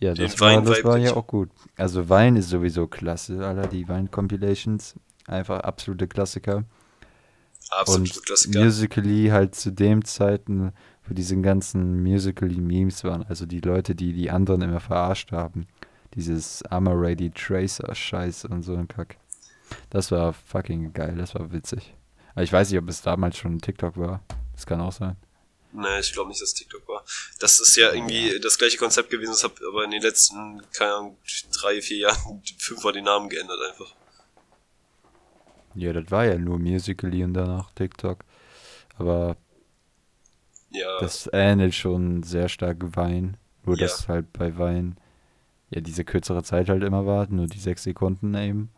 [0.00, 1.48] Ja, das, war, das war ja auch gut.
[1.76, 3.68] Also Wein ist sowieso klasse, Alter.
[3.68, 4.96] Die Wein-Compilations.
[5.28, 6.64] Einfach absolute Klassiker.
[7.70, 8.64] Absolute und Klassiker.
[8.64, 10.72] Musically halt zu dem Zeiten,
[11.06, 13.22] wo diese ganzen Musically-Memes waren.
[13.22, 15.68] Also die Leute, die die anderen immer verarscht haben.
[16.16, 19.18] Dieses Armor Ready Tracer Scheiß und so ein Kack.
[19.88, 21.94] Das war fucking geil, das war witzig.
[22.36, 24.22] Aber ich weiß nicht, ob es damals schon TikTok war.
[24.52, 25.16] Das kann auch sein.
[25.72, 27.02] Nee, ich glaube nicht, dass es TikTok war.
[27.40, 30.94] Das ist ja irgendwie das gleiche Konzept gewesen, das habe aber in den letzten, keine
[30.94, 31.18] Ahnung,
[31.50, 33.94] drei, vier Jahren fünfmal die Namen geändert einfach.
[35.74, 38.22] Ja, das war ja nur Musically und danach TikTok.
[38.98, 39.36] Aber
[40.70, 40.98] ja.
[41.00, 43.38] das ähnelt schon sehr stark Wein.
[43.64, 43.86] Nur, ja.
[43.86, 44.98] dass halt bei Wein
[45.70, 48.70] ja diese kürzere Zeit halt immer war, nur die sechs Sekunden eben.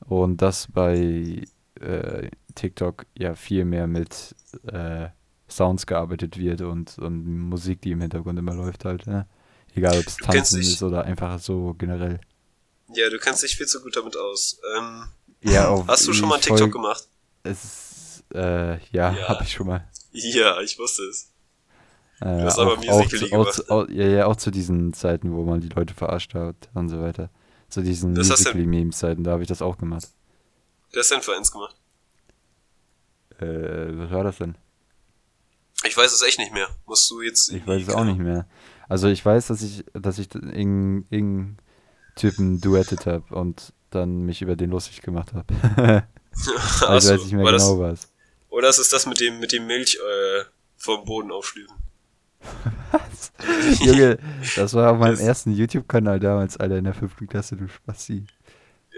[0.00, 1.44] Und das bei
[1.80, 4.34] äh, TikTok ja viel mehr mit
[4.66, 5.08] äh,
[5.48, 9.26] Sounds gearbeitet wird und, und Musik, die im Hintergrund immer läuft halt, ne?
[9.74, 12.20] Egal ob es Tanzen ist oder einfach so generell.
[12.94, 14.60] Ja, du kennst dich viel zu gut damit aus.
[14.76, 15.08] Ähm,
[15.42, 17.08] ja, auf, hast du schon mal TikTok gemacht?
[17.42, 19.28] Es ist, äh, ja, ja.
[19.28, 19.88] habe ich schon mal.
[20.12, 21.32] Ja, ich wusste es.
[22.20, 23.70] Äh, du hast aber Musical.ly gemacht.
[23.70, 27.00] Auch, ja, ja, auch zu diesen Zeiten, wo man die Leute verarscht hat und so
[27.00, 27.30] weiter.
[27.68, 30.08] Zu diesen Musical.ly-Memes-Zeiten, da habe ich das auch gemacht.
[30.96, 31.76] Hast du denn für eins gemacht?
[33.44, 34.56] Äh, was war das denn?
[35.86, 36.68] Ich weiß es echt nicht mehr.
[36.86, 37.52] Musst du jetzt.
[37.52, 38.46] Ich weiß es auch nicht mehr.
[38.88, 41.58] Also ich weiß, dass ich, dass ich irgendeinen
[42.16, 45.54] Typen duettet habe und dann mich über den lustig gemacht habe.
[46.86, 48.12] also weiß ich nicht mehr genau das, was.
[48.48, 50.44] Oder ist es das mit dem, mit dem Milch äh,
[50.76, 51.74] vom Boden aufschlügen?
[52.92, 53.32] was?
[53.80, 54.18] Junge,
[54.56, 58.26] das war auf meinem ersten YouTube-Kanal damals, Alter, in der fünften Klasse, du Spassi.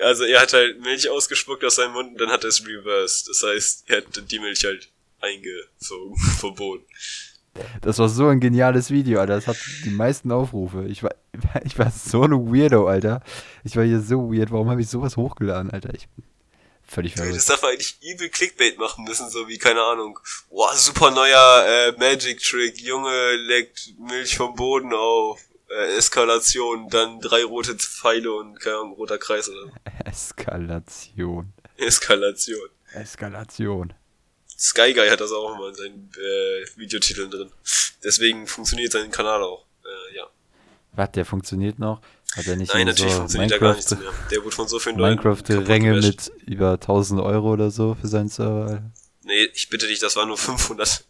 [0.02, 3.28] Also er hat halt Milch ausgespuckt aus seinem Mund und dann hat er es reversed.
[3.28, 4.88] Das heißt, er hat die Milch halt
[5.20, 6.84] eingezogen vom Boden.
[7.80, 9.36] Das war so ein geniales Video, Alter.
[9.36, 10.86] Das hat die meisten Aufrufe.
[10.88, 11.14] Ich war,
[11.64, 13.22] ich war so ein Weirdo, Alter.
[13.64, 14.50] Ich war hier so weird.
[14.50, 15.94] Warum habe ich sowas hochgeladen, Alter?
[15.94, 16.24] Ich bin
[16.86, 17.36] völlig verrückt.
[17.36, 20.18] Das darf eigentlich übel Clickbait machen müssen, so wie, keine Ahnung.
[20.50, 22.80] Boah, super neuer äh, Magic Trick.
[22.80, 25.40] Junge leckt Milch vom Boden auf.
[25.68, 29.72] Äh, Eskalation, dann drei rote Pfeile und keine Ahnung, roter Kreis oder
[30.04, 31.52] Eskalation.
[31.76, 32.68] Eskalation.
[32.92, 33.92] Eskalation.
[34.58, 37.50] Sky Guy hat das auch immer in seinen äh, Videotiteln drin.
[38.02, 39.66] Deswegen funktioniert sein Kanal auch.
[39.84, 40.26] Äh, ja.
[40.92, 42.00] Was, der funktioniert noch?
[42.34, 44.12] Hat er nicht Nein, natürlich so funktioniert er gar nichts mehr.
[44.30, 48.82] Der wurde von so vielen Minecraft-Ränge mit über 1000 Euro oder so für seinen Server.
[49.24, 51.04] Nee, ich bitte dich, das war nur 500.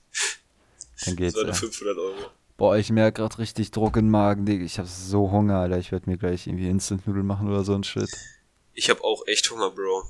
[1.05, 1.35] Dann geht's.
[1.35, 1.61] Das war nur ja.
[1.61, 2.31] 500 Euro.
[2.57, 4.65] Boah, ich merke gerade richtig Druck im Magen, Digga.
[4.65, 5.79] Ich hab so Hunger, Alter.
[5.79, 8.11] Ich werde mir gleich irgendwie Instant-Nudeln machen oder so ein Shit.
[8.73, 10.05] Ich hab auch echt Hunger, Bro.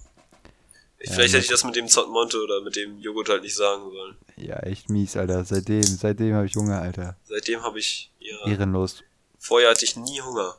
[1.01, 3.83] Ja, Vielleicht hätte ich das mit dem Monte oder mit dem Joghurt halt nicht sagen
[3.91, 4.17] sollen.
[4.37, 5.45] Ja, echt mies, Alter.
[5.45, 7.17] Seitdem, seitdem habe ich Hunger, Alter.
[7.25, 8.47] Seitdem habe ich, ja.
[8.47, 9.03] Ehrenlos.
[9.39, 10.55] Vorher hatte ich nie Hunger.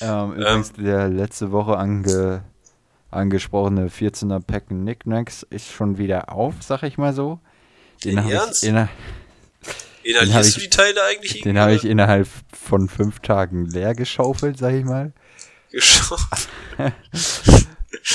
[0.00, 2.44] Ähm, übrigens, ähm, der letzte Woche ange,
[3.10, 7.40] angesprochene 14er Pack Knickknacks ist schon wieder auf, sag ich mal so.
[8.04, 8.72] Den habe ich,
[10.04, 14.74] Inhalierst du die Teile eigentlich Den habe ich innerhalb von fünf Tagen leer geschaufelt, sag
[14.74, 15.12] ich mal.
[15.70, 16.48] Geschaufelt.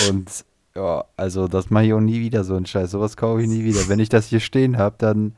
[0.09, 0.29] Und
[0.75, 2.91] ja, also das mache ich auch nie wieder, so ein Scheiß.
[2.91, 3.87] Sowas kaufe ich nie wieder.
[3.87, 5.35] Wenn ich das hier stehen habe, dann,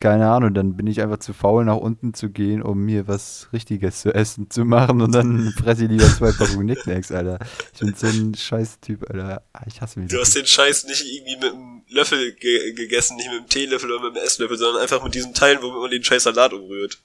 [0.00, 3.48] keine Ahnung, dann bin ich einfach zu faul, nach unten zu gehen, um mir was
[3.52, 7.38] Richtiges zu essen zu machen und dann fresse ich lieber zwei Packungen Nicknacks, Alter.
[7.74, 9.42] Ich bin so ein Scheiß-Typ, Alter.
[9.66, 10.10] Ich hasse mich.
[10.10, 13.90] Du hast den Scheiß nicht irgendwie mit einem Löffel ge gegessen, nicht mit einem Teelöffel
[13.92, 16.98] oder mit einem Esslöffel, sondern einfach mit diesen Teilen, womit man den Scheiß Salat umrührt.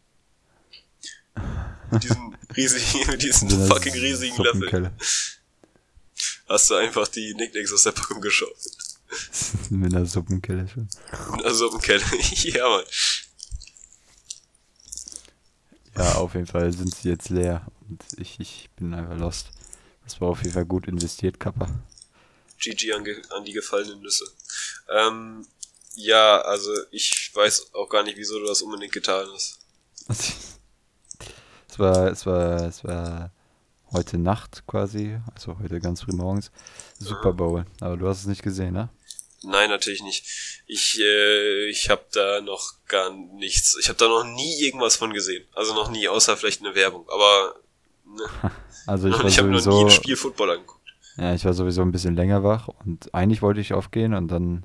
[1.91, 4.91] Mit diesem riesigen, mit diesem fucking riesigen Löffel
[6.49, 8.77] hast du einfach die Nicknacks aus der Packung geschaufelt.
[9.69, 10.87] Mit einer Suppenkelle schon.
[11.31, 12.83] Mit einer Suppenkelle, ja, Mann.
[15.95, 19.51] Ja, auf jeden Fall sind sie jetzt leer und ich, ich bin einfach lost.
[20.03, 21.67] Das war auf jeden Fall gut investiert, Kappa.
[22.59, 24.25] GG an, an die gefallenen Nüsse.
[24.89, 25.45] Ähm,
[25.95, 29.59] ja, also ich weiß auch gar nicht, wieso du das unbedingt getan hast.
[31.69, 33.31] es war, es war, es war
[33.91, 36.51] heute Nacht quasi, also heute ganz früh morgens,
[36.99, 37.65] Super Bowl.
[37.79, 38.89] Aber du hast es nicht gesehen, ne?
[39.43, 40.25] Nein, natürlich nicht.
[40.67, 43.77] Ich, äh, ich habe da noch gar nichts.
[43.79, 45.47] Ich habe da noch nie irgendwas von gesehen.
[45.53, 47.07] Also noch nie, außer vielleicht eine Werbung.
[47.09, 47.55] Aber
[48.05, 48.23] ne.
[48.87, 50.78] also ich, ich habe noch nie ein Spiel Football angeguckt.
[51.19, 54.63] Ja, ich war sowieso ein bisschen länger wach und eigentlich wollte ich aufgehen und dann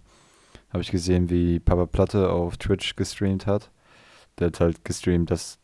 [0.71, 3.71] habe ich gesehen, wie Papa Platte auf Twitch gestreamt hat.
[4.39, 5.59] Der hat halt gestreamt, dass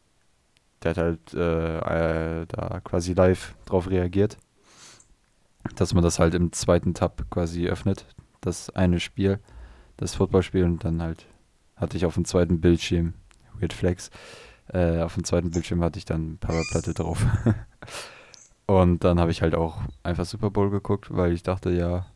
[0.83, 4.37] der hat halt äh, äh, da quasi live drauf reagiert,
[5.77, 8.07] dass man das halt im zweiten Tab quasi öffnet,
[8.41, 9.39] das eine Spiel,
[9.97, 11.27] das Footballspiel und dann halt
[11.77, 13.15] hatte ich auf dem zweiten Bildschirm,
[13.61, 14.11] Weird Flex,
[14.73, 17.25] äh, auf dem zweiten Bildschirm hatte ich dann Powerplatte drauf.
[18.71, 22.07] und dann habe ich halt auch einfach Super Bowl geguckt, weil ich dachte, ja,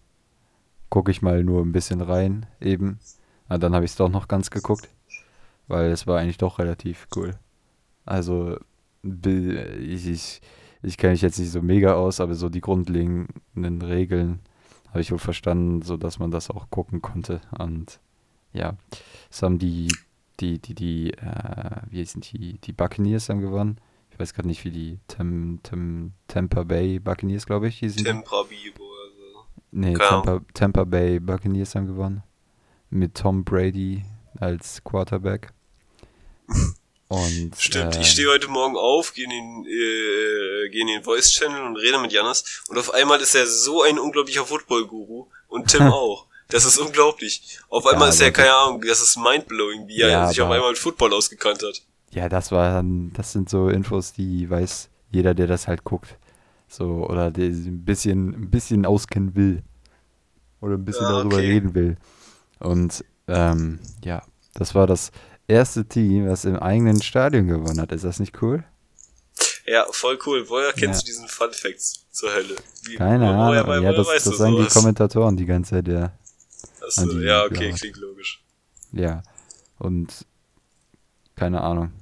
[0.88, 3.00] gucke ich mal nur ein bisschen rein eben.
[3.48, 4.88] Aber dann habe ich es doch noch ganz geguckt,
[5.66, 7.34] weil es war eigentlich doch relativ cool.
[8.06, 8.56] Also,
[9.02, 10.40] ich, ich,
[10.82, 14.38] ich kenne mich jetzt nicht so mega aus, aber so die grundlegenden Regeln
[14.90, 17.40] habe ich wohl verstanden, sodass man das auch gucken konnte.
[17.58, 17.98] Und
[18.52, 18.76] ja,
[19.28, 19.88] es haben die,
[20.38, 23.78] die, die, die, äh, wie sind die, die Buccaneers haben gewonnen.
[24.14, 28.04] Ich weiß gerade nicht, wie die Tem, Tem, Tampa Bay Buccaneers, glaube ich, hießen.
[28.04, 29.46] Tampa Bay, also.
[29.72, 32.22] Nee, Tampa, Tampa Bay Buccaneers haben gewonnen.
[32.90, 34.04] Mit Tom Brady
[34.38, 35.52] als Quarterback.
[37.08, 41.02] Und, Stimmt, äh, ich stehe heute Morgen auf, gehe in den, äh, geh in den
[41.02, 45.28] Voice Channel und rede mit Janis und auf einmal ist er so ein unglaublicher Football-Guru
[45.48, 46.26] und Tim auch.
[46.48, 47.58] Das ist unglaublich.
[47.68, 50.70] Auf einmal ist ja keine Ahnung, das ist mindblowing, wie er Ja, sich auf einmal
[50.70, 51.82] mit Football ausgekannt hat.
[52.14, 56.16] Ja, das war das sind so Infos, die weiß jeder, der das halt guckt.
[56.68, 59.62] So, oder der ein bisschen, ein bisschen auskennen will.
[60.60, 61.46] Oder ein bisschen Ja, darüber okay.
[61.46, 61.96] reden will.
[62.60, 64.22] Und ähm, ja,
[64.54, 65.10] das war das
[65.48, 67.92] erste Team, was im eigenen Stadion gewonnen hat.
[67.92, 68.64] Ist das nicht cool?
[69.66, 70.44] Ja, voll cool.
[70.48, 71.06] Woher kennst Ja.
[71.06, 72.56] du diesen Fun Facts zur Hölle?
[72.84, 73.48] Wie, Keine Ahnung.
[73.66, 74.74] woher- ja, woher das, das sagen die sowas?
[74.74, 76.12] Kommentatoren die ganze Zeit, ja.
[76.84, 78.42] Achso, die- ja, okay, klingt logisch.
[78.92, 79.22] Ja.
[79.78, 80.26] Und
[81.34, 81.92] keine Ahnung.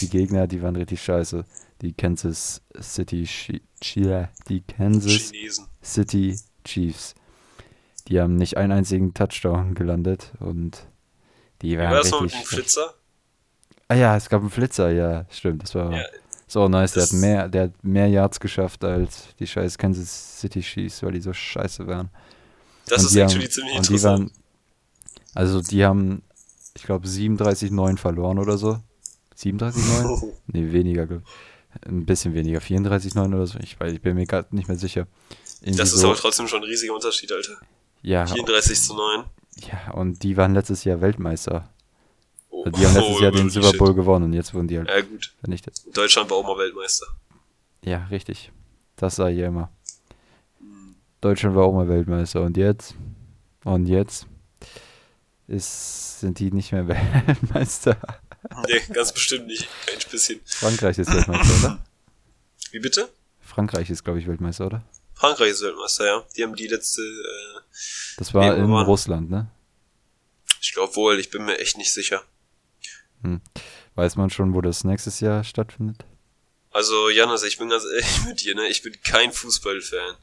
[0.00, 1.44] Die Gegner, die waren richtig scheiße.
[1.82, 5.66] Die Kansas City Chi- Chi- die Kansas Chinesen.
[5.82, 7.14] City Chiefs.
[8.08, 10.86] Die haben nicht einen einzigen Touchdown gelandet und
[11.62, 12.40] die waren war das noch richtig.
[12.42, 12.94] dem Flitzer?
[13.88, 15.62] ah ja, es gab einen Flitzer, ja, stimmt.
[15.62, 16.04] Das war Ja,
[16.46, 16.92] so nice.
[16.92, 21.12] Der hat mehr, der hat mehr Yards geschafft als die scheiß Kansas City Chiefs, weil
[21.12, 22.10] die so scheiße waren.
[22.86, 24.30] das Und ist actually haben, ziemlich und die interessant.
[24.32, 24.32] waren,
[25.34, 26.22] also die haben,
[26.76, 28.78] ich glaube 37-9 verloren oder so.
[29.38, 30.32] 37-9?
[30.46, 31.20] Nee, weniger, ich.
[31.88, 33.58] Ein bisschen weniger, 34-9 oder so.
[33.60, 35.06] Ich weiß, ich bin mir gerade nicht mehr sicher.
[35.60, 37.54] Irgendwie das ist so, aber trotzdem schon ein riesiger Unterschied, Alter.
[38.02, 39.24] ja, 34 zu 9.
[39.70, 41.68] ja, und die waren letztes Jahr Weltmeister.
[42.50, 43.78] Oh, die haben letztes oh, Jahr den Super shit.
[43.78, 45.34] Bowl gewonnen und jetzt wurden die halt Ja, gut.
[45.40, 45.74] vernichtet.
[45.96, 47.06] Deutschland war auch mal Weltmeister.
[47.84, 48.52] Ja, richtig.
[48.96, 49.70] Das sah ich ja immer.
[51.20, 52.94] Deutschland war auch mal Weltmeister und jetzt,
[53.64, 54.26] und jetzt
[55.48, 56.86] ist, sind die nicht mehr
[57.26, 57.96] Weltmeister.
[58.68, 59.68] Nee, ganz bestimmt nicht.
[59.86, 60.40] Kein bisschen.
[60.44, 61.84] Frankreich ist Weltmeister, oder?
[62.72, 63.08] Wie bitte?
[63.40, 64.82] Frankreich ist, glaube ich, Weltmeister, oder?
[65.14, 66.24] Frankreich ist Weltmeister, ja.
[66.36, 67.60] Die haben die letzte, äh,
[68.18, 69.48] Das war in waren- Russland, ne?
[70.60, 72.22] ich glaube wohl, ich bin mir echt nicht sicher.
[73.94, 76.04] Weiß man schon, wo das nächstes Jahr stattfindet?
[76.70, 78.66] Also, Janis, ich bin ganz ehrlich mit dir, ne?
[78.68, 80.16] Ich bin kein Fußballfan.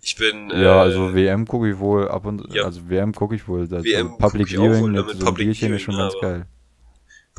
[0.00, 2.64] Ich bin, ja, äh, also WM gucke ich wohl ab und ja.
[2.64, 3.68] also WM gucke ich wohl.
[3.68, 6.46] Das, WM also Public Viewing wohl, mit so Public Bierchen ist Viewing, schon ganz geil.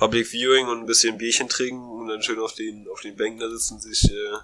[0.04, 3.40] Public Viewing und ein bisschen Bierchen trinken und dann schön auf den, auf den Bänken
[3.40, 4.38] da sitzen, sich äh,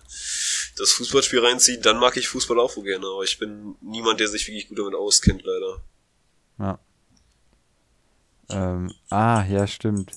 [0.77, 4.29] das Fußballspiel reinziehen, dann mag ich Fußball auch wohl gerne, aber ich bin niemand, der
[4.29, 5.81] sich wirklich gut damit auskennt, leider.
[6.59, 6.79] Ja.
[8.49, 10.13] Ähm, ah, ja, stimmt.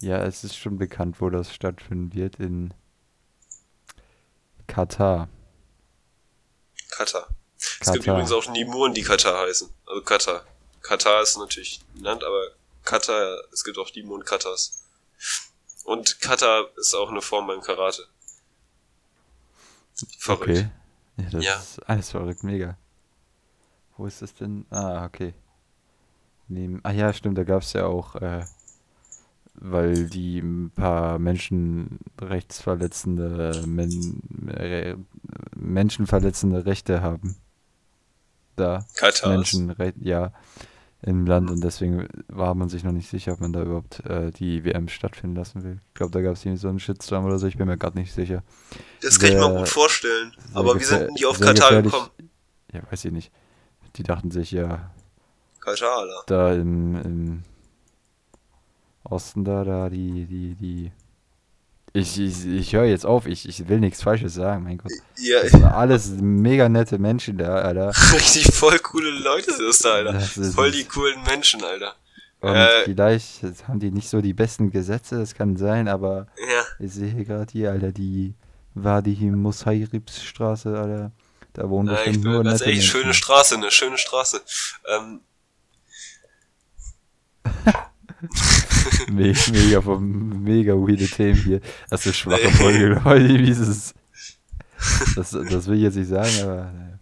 [0.00, 2.40] Ja, es ist schon bekannt, wo das stattfinden wird.
[2.40, 2.74] In
[4.66, 5.28] Katar.
[6.90, 7.28] Katar.
[7.56, 8.14] Es gibt Katar.
[8.14, 9.70] übrigens auch Nimuren, die Katar heißen.
[9.86, 10.44] Also Katar.
[10.82, 12.48] Katar ist natürlich ein Land, aber
[12.84, 14.84] Katar, es gibt auch Nimuren Katars.
[15.84, 18.06] Und Katar ist auch eine Form beim Karate.
[20.18, 20.42] Verrückt.
[20.50, 20.68] Okay.
[21.18, 21.56] Ja, das Ja.
[21.56, 22.76] ist alles verrückt, mega.
[23.96, 24.64] Wo ist das denn?
[24.70, 25.34] Ah, okay.
[26.48, 28.44] Neben, ah ja, stimmt, da gab es ja auch, äh,
[29.54, 34.96] weil die ein paar menschenrechtsverletzende, men, äh,
[35.54, 37.36] menschenverletzende Rechte haben.
[38.56, 38.86] Da.
[38.96, 39.30] Katar.
[39.30, 40.32] Menschenrecht, ja,
[41.02, 44.30] im Land und deswegen war man sich noch nicht sicher, ob man da überhaupt äh,
[44.30, 45.80] die WM stattfinden lassen will.
[45.88, 47.98] Ich glaube, da gab es irgendwie so einen Shitstorm oder so, ich bin mir gerade
[47.98, 48.42] nicht sicher.
[49.00, 50.32] Das kann ich mir sehr- gut vorstellen.
[50.36, 52.10] Sehr Aber wie sind die auf sehr Katar gekommen?
[52.72, 53.32] Ja, weiß ich nicht.
[53.96, 54.90] Die dachten sich ja,
[55.60, 57.42] Katar, da im, im
[59.02, 60.92] Osten da, da, die, die, die.
[61.92, 64.92] Ich, ich, ich höre jetzt auf, ich, ich will nichts Falsches sagen, mein Gott.
[65.16, 67.88] Ja, Das sind alles mega nette Menschen da, Alter.
[68.14, 70.12] richtig voll coole Leute sind das da, Alter.
[70.12, 71.94] Das Voll die coolen Menschen, Alter.
[72.42, 72.84] Äh.
[72.84, 77.10] vielleicht haben die nicht so die besten Gesetze, das kann sein, aber Ja, ich sehe
[77.10, 78.34] hier gerade hier, Alter, die
[78.74, 81.12] Wadi Musairibs Straße, Alter.
[81.52, 82.90] Da wohnen ja bestimmt bin nur nette ehrlich, Menschen.
[83.02, 84.40] schöne Straße, ne, schöne Straße.
[84.88, 85.20] Ähm,
[89.10, 91.60] mega, vom, mega weirde Themen hier.
[91.88, 92.50] Das ist schwache Nee.
[92.52, 93.28] Folge, Leute.
[93.28, 93.94] Wie ist es?
[95.16, 96.98] Das, das will ich jetzt nicht sagen, aber naja.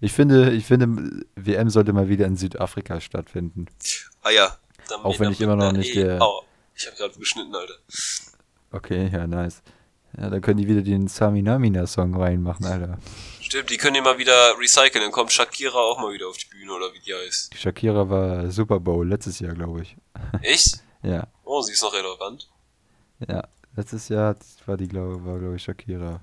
[0.00, 3.66] ich finde, ich finde, WM sollte mal wieder in Südafrika stattfinden.
[4.22, 4.56] ah ja.
[4.88, 6.42] Dann Auch wenn ich immer noch nicht der- Oh,
[6.74, 7.74] ich hab gerade geschnitten, Alter.
[8.72, 9.62] Okay, ja, nice.
[10.18, 12.98] Ja, dann können die wieder den Saminamina-Song reinmachen, Alter.
[13.40, 16.46] Stimmt, die können die mal wieder recyceln, dann kommt Shakira auch mal wieder auf die
[16.48, 17.54] Bühne oder wie die heißt.
[17.56, 19.96] Shakira war Super Bowl letztes Jahr, glaube ich.
[20.42, 20.80] Echt?
[21.02, 22.48] Ja, Oh, sie ist noch relevant.
[23.28, 23.46] ja.
[23.76, 24.34] Letztes Jahr
[24.66, 26.20] war die, glaube war, glaube ich, Shakira.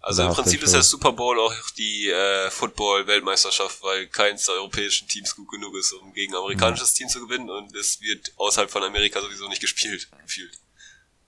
[0.00, 5.08] Also im Prinzip ist der Super Bowl auch die äh, Football-Weltmeisterschaft, weil keins der europäischen
[5.08, 8.70] Teams gut genug ist, um gegen ein amerikanisches Team zu gewinnen und es wird außerhalb
[8.70, 10.56] von Amerika sowieso nicht gespielt, gefühlt.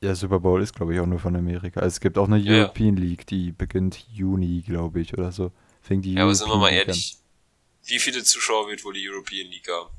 [0.01, 1.81] Ja, Super Bowl ist, glaube ich, auch nur von Amerika.
[1.81, 2.59] Also es gibt auch eine Ja, ja.
[2.65, 5.51] European League, die beginnt Juni, glaube ich, oder so.
[5.83, 7.19] Fängt die Ja, aber sind wir mal ehrlich,
[7.85, 9.91] wie viele Zuschauer wird wohl die European League haben?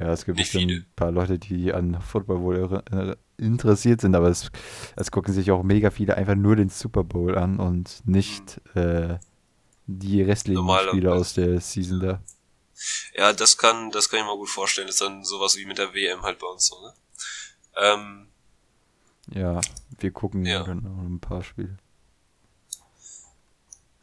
[0.00, 4.28] Ja, es gibt bestimmt ein paar Leute, die an Football wohl äh, interessiert sind, aber
[4.28, 4.50] es,
[4.96, 9.18] es gucken sich auch mega viele einfach nur den Super Bowl an und nicht äh,
[9.86, 10.96] die restlichen Normalerweise.
[10.96, 12.22] Spiele aus der Season da.
[13.16, 14.88] Ja, das kann, das kann ich mir gut vorstellen.
[14.88, 16.94] Das ist dann sowas wie mit der WM halt bei uns so, ne?
[17.76, 18.28] Ähm,
[19.32, 19.60] Ja,
[20.00, 20.66] wir gucken Ja.
[20.66, 21.76] noch ein paar Spiele.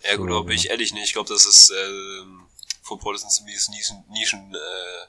[0.04, 1.04] ja gut, So, aber bin ich ehrlich nicht.
[1.06, 2.44] Ich glaube, das ist, ähm,
[2.82, 5.08] Football ist ein ziemliches Nischen, Nischen, äh,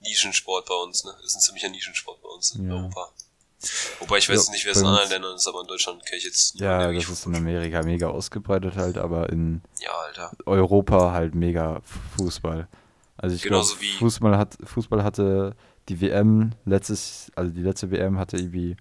[0.00, 1.12] Nischensport bei uns, ne?
[1.24, 2.74] Ist ein ziemlicher Nischensport bei uns in Ja.
[2.74, 3.08] Europa.
[3.98, 6.18] Wobei ich weiß Ja, nicht, wer es in anderen Ländern ist, aber in Deutschland kenne
[6.18, 10.30] ich jetzt Ja, das ist in Amerika mega ausgebreitet halt, aber in Ja.
[10.46, 11.80] Europa halt mega
[12.16, 12.68] Fußball.
[13.16, 13.66] Also ich glaube,
[13.98, 15.56] Fußball hat Fußball hatte
[15.88, 18.76] die WM letztes, also die letzte WM hatte irgendwie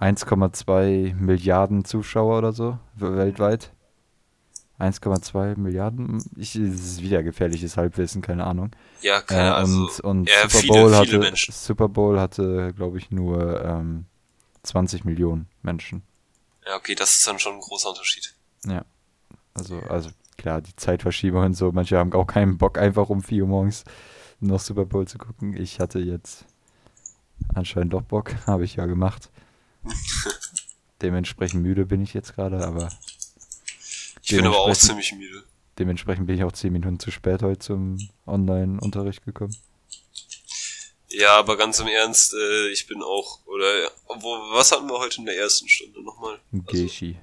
[0.00, 3.72] 1,2 Milliarden Zuschauer oder so weltweit.
[4.82, 6.22] 1,2 Milliarden?
[6.36, 8.70] Ich, das ist wieder gefährliches Halbwissen, keine Ahnung.
[9.00, 9.82] Ja, Äh, keine Ahnung.
[9.84, 11.52] und und ja, Super viele, Bowl viele hatte Menschen.
[11.54, 14.06] Super Bowl hatte, glaube ich, nur ähm,
[14.64, 16.02] 20 Millionen Menschen.
[16.66, 18.34] Ja, okay, das ist dann schon ein großer Unterschied.
[18.66, 18.84] Ja.
[19.54, 23.42] Also, also klar, die Zeitverschiebung und so, manche haben auch keinen Bock, einfach um 4
[23.42, 23.84] Uhr morgens
[24.40, 25.56] noch Super Bowl zu gucken.
[25.56, 26.46] Ich hatte jetzt
[27.54, 29.30] anscheinend doch Bock, habe ich ja gemacht.
[31.02, 32.88] Dementsprechend müde bin ich jetzt gerade, aber
[34.22, 35.44] Ich bin aber auch Dementsprechend- ziemlich müde.
[35.78, 39.56] dementsprechend bin ich auch 10 Minuten zu spät heute zum Online-Unterricht gekommen.
[41.08, 45.18] Ja, aber ganz im Ernst, äh, ich bin auch, oder, wo, was hatten wir heute
[45.18, 46.38] in der ersten Stunde nochmal?
[46.52, 47.18] Also, Geschi.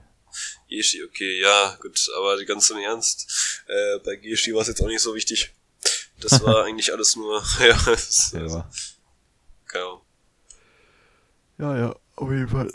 [0.69, 4.88] Geschi, okay, ja, gut, aber ganz im Ernst, äh, bei Geschi war es jetzt auch
[4.88, 5.51] nicht so wichtig.
[6.19, 8.69] Das war eigentlich alles nur, ja, das ist, Ja.
[9.67, 10.01] keine Ahnung.
[11.57, 12.71] ja, ja, auf jeden Fall.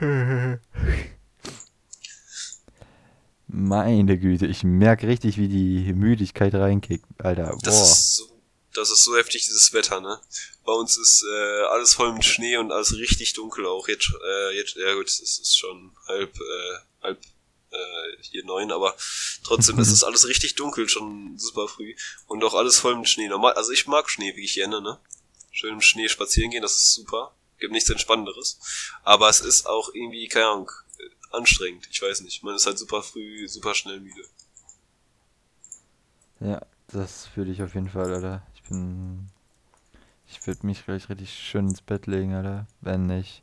[3.56, 7.56] Meine Güte, ich merke richtig, wie die Müdigkeit reinkickt, Alter.
[7.62, 7.84] Das Boah.
[7.84, 8.40] ist so,
[8.72, 10.20] das ist so heftig, dieses Wetter, ne?
[10.64, 13.86] Bei uns ist äh, alles voll mit Schnee und alles richtig dunkel auch.
[13.86, 17.20] Jetzt, äh, jetzt, ja gut, es ist schon halb, äh, halb
[17.70, 18.96] äh, hier neun, aber
[19.44, 21.94] trotzdem ist es alles richtig dunkel, schon super früh.
[22.26, 23.28] Und auch alles voll mit Schnee.
[23.28, 24.98] Normal, also ich mag Schnee wirklich gerne, ne?
[25.52, 27.36] Schön im Schnee spazieren gehen, das ist super.
[27.60, 28.58] Gibt nichts Entspannenderes.
[29.04, 30.70] Aber es ist auch irgendwie, keine Ahnung,
[31.34, 31.88] anstrengend.
[31.90, 32.42] Ich weiß nicht.
[32.42, 34.22] Man ist halt super früh, super schnell müde.
[36.40, 38.46] Ja, das würde ich auf jeden Fall, Alter.
[38.54, 39.28] Ich bin.
[40.26, 43.42] Ich würde mich gleich richtig schön ins Bett legen, Alter, wenn ich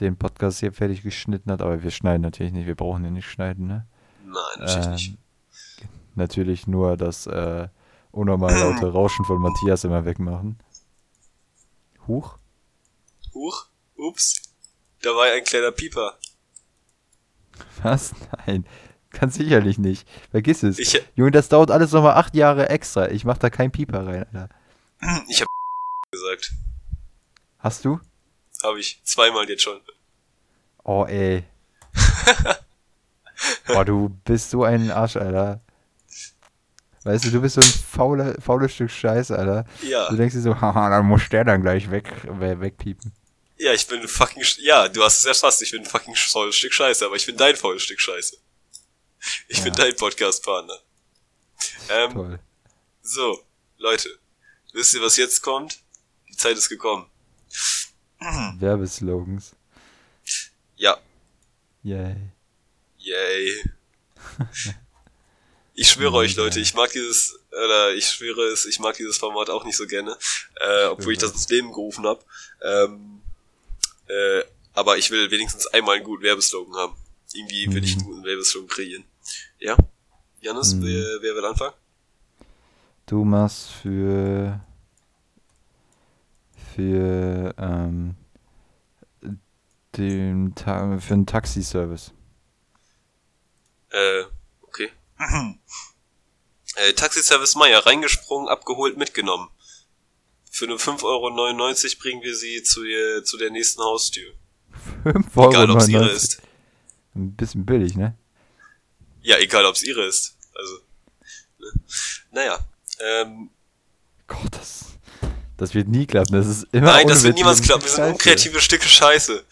[0.00, 1.62] den Podcast hier fertig geschnitten hat.
[1.62, 3.86] Aber wir schneiden natürlich nicht, wir brauchen den nicht schneiden, ne?
[4.24, 5.08] Nein, natürlich nicht.
[5.10, 7.68] Ähm, natürlich nur das äh,
[8.10, 10.58] unnormal laute Rauschen von Matthias immer wegmachen.
[12.06, 12.38] Huch.
[13.32, 14.42] Huch, ups,
[15.02, 16.18] da war ein kleiner Pieper.
[17.82, 18.14] Was?
[18.46, 18.66] Nein.
[19.10, 20.06] Ganz sicherlich nicht.
[20.30, 20.78] Vergiss es.
[20.78, 23.08] Ich, Junge, das dauert alles nochmal acht Jahre extra.
[23.10, 24.48] Ich mach da kein Pieper rein, Alter.
[25.28, 25.46] ich hab
[26.10, 26.52] gesagt.
[27.58, 27.98] Hast du?
[28.62, 29.80] Habe ich zweimal jetzt schon.
[30.84, 31.44] Oh, ey.
[33.66, 35.60] Boah, du bist so ein Arsch, Alter.
[37.04, 39.64] Weißt du, du bist so ein faule, faules Stück Scheiße, Alter.
[39.82, 43.12] Ja, Du denkst dir so, haha, dann muss der dann gleich weg, we- wegpiepen.
[43.58, 47.04] Ja, ich bin fucking, ja, du hast es erfasst, ich bin fucking faules Stück Scheiße,
[47.06, 48.36] aber ich bin dein faules Stück Scheiße.
[49.48, 49.84] Ich bin Ja.
[49.84, 50.78] dein Podcast-Partner.
[51.88, 52.38] Ähm, Toll.
[53.02, 53.42] so,
[53.78, 54.08] Leute,
[54.72, 55.78] wisst ihr, was jetzt kommt?
[56.28, 57.10] Die Zeit ist gekommen.
[58.58, 59.52] Werbeslogans.
[60.76, 60.98] Ja,
[61.82, 62.16] Yay.
[62.98, 63.64] Yay.
[65.78, 69.50] Ich schwöre euch, Leute, ich mag dieses, oder ich schwöre es, ich mag dieses Format
[69.50, 70.16] auch nicht so gerne,
[70.54, 72.24] äh, obwohl ich das ins Leben gerufen habe.
[72.62, 73.15] Ähm,
[74.08, 74.42] äh,
[74.74, 76.94] aber ich will wenigstens einmal einen guten Werbeslogan haben.
[77.32, 79.04] Irgendwie will ich einen guten Werbeslogan kreieren.
[79.58, 79.76] Ja?
[80.40, 80.84] Janis, Mhm.
[80.84, 81.74] wer, wer will anfangen?
[83.06, 84.60] Du machst für
[86.74, 88.16] für ähm,
[89.96, 92.12] den Ta für einen Taxiservice.
[93.90, 94.24] Äh,
[94.62, 94.90] okay.
[96.76, 99.48] äh, Taxiservice Meier, reingesprungen, abgeholt, mitgenommen.
[100.56, 104.32] Für nur 5,99 Euro bringen wir sie zu, ihr, zu der nächsten Haustür.
[105.02, 105.50] 5 Euro.
[105.50, 106.16] Egal, ob es ihre 99.
[106.16, 106.42] ist.
[107.14, 108.16] Ein bisschen billig, ne?
[109.20, 110.34] Ja, egal, ob es ihre ist.
[110.54, 110.78] Also,
[111.58, 111.72] ne?
[112.30, 112.66] Naja,
[113.00, 113.50] ähm,
[114.26, 114.86] Gott, das,
[115.58, 116.32] das wird nie klappen.
[116.32, 117.84] Das ist immer nein, das wird niemals klappen.
[117.84, 119.44] Wir sind unkreative Stücke Scheiße.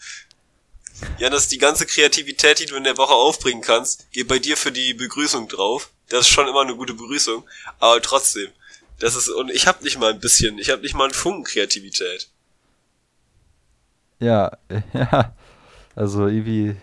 [1.19, 4.39] Ja, das ist die ganze Kreativität, die du in der Woche aufbringen kannst, geht bei
[4.39, 5.91] dir für die Begrüßung drauf.
[6.09, 8.49] Das ist schon immer eine gute Begrüßung, aber trotzdem,
[8.99, 11.43] das ist und ich habe nicht mal ein bisschen, ich habe nicht mal einen Funken
[11.43, 12.29] Kreativität.
[14.19, 14.57] Ja,
[14.93, 15.35] ja.
[15.95, 16.75] Also irgendwie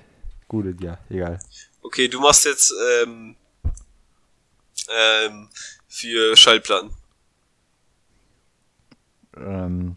[0.49, 1.39] gut, ja, egal.
[1.83, 3.37] Okay, du machst jetzt ähm,
[4.89, 5.49] ähm,
[5.89, 6.91] für Schallplatten.
[9.37, 9.97] Ähm,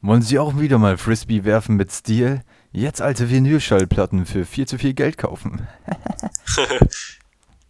[0.00, 2.42] wollen Sie auch wieder mal Frisbee werfen mit Stil?
[2.70, 5.66] Jetzt alte Vinylschallplatten für viel zu viel Geld kaufen.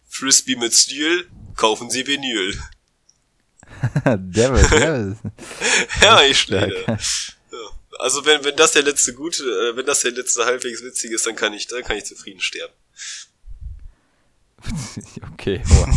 [0.07, 1.27] Frisbee mit Stil,
[1.59, 2.57] kaufen Sie Vinyl.
[4.05, 5.17] der wird.
[6.01, 6.85] ja, ich stehe.
[6.87, 6.97] Ja.
[7.99, 11.25] Also wenn, wenn das der letzte gute, äh, wenn das der letzte halbwegs witzige ist,
[11.25, 12.73] dann kann ich, dann kann ich zufrieden sterben.
[15.33, 15.89] okay, wow.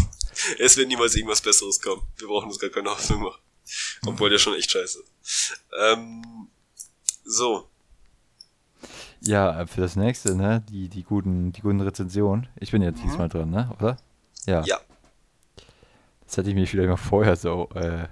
[0.59, 2.03] es wird niemals irgendwas Besseres kommen.
[2.17, 3.41] Wir brauchen uns gar keine Hoffnung machen.
[4.05, 5.03] Obwohl der schon echt scheiße.
[5.81, 6.49] Ähm,
[7.25, 7.69] so.
[9.21, 10.65] Ja, für das nächste, ne?
[10.69, 12.49] Die, die guten, die guten Rezensionen.
[12.59, 13.09] Ich bin jetzt mhm.
[13.09, 13.73] diesmal dran, ne?
[13.79, 13.97] Oder?
[14.47, 14.65] Ja.
[14.65, 14.81] Ja.
[16.33, 18.07] Das hätte ich mir vielleicht mal vorher so, äh,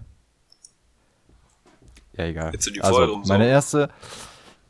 [2.19, 2.53] ja, egal.
[2.53, 3.89] Jetzt sind die also, meine erste,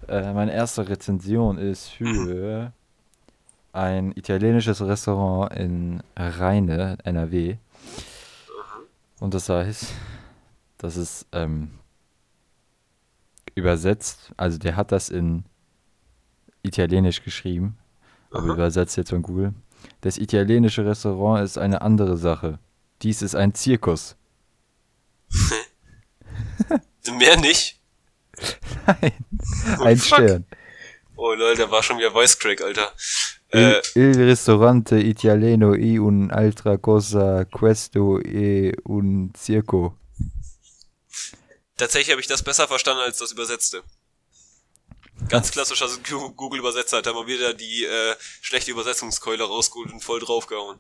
[0.06, 2.72] äh, meine erste Rezension ist für
[3.72, 7.56] ein italienisches Restaurant in Rheine, NRW.
[9.18, 9.94] Und das heißt,
[10.78, 11.72] das ist ähm,
[13.56, 15.42] übersetzt, also der hat das in
[16.62, 17.78] Italienisch geschrieben,
[18.30, 19.54] aber übersetzt jetzt von Google.
[20.02, 22.60] Das italienische Restaurant ist eine andere Sache.
[23.02, 24.16] Dies ist ein Zirkus.
[27.18, 27.80] Mehr nicht?
[28.86, 29.12] Nein.
[29.78, 30.18] Oh, ein fuck.
[30.18, 30.46] Stern.
[31.16, 32.92] Oh lol, der war schon wieder Voice Crack, Alter.
[33.52, 39.96] Il, äh, il ristorante italiano e un altra cosa questo e un circo.
[41.76, 43.82] Tatsächlich habe ich das besser verstanden als das Übersetzte.
[45.28, 45.88] Ganz klassischer
[46.36, 50.78] Google-Übersetzer hat er mal wieder die äh, schlechte Übersetzungskeule rausgeholt und voll draufgehauen.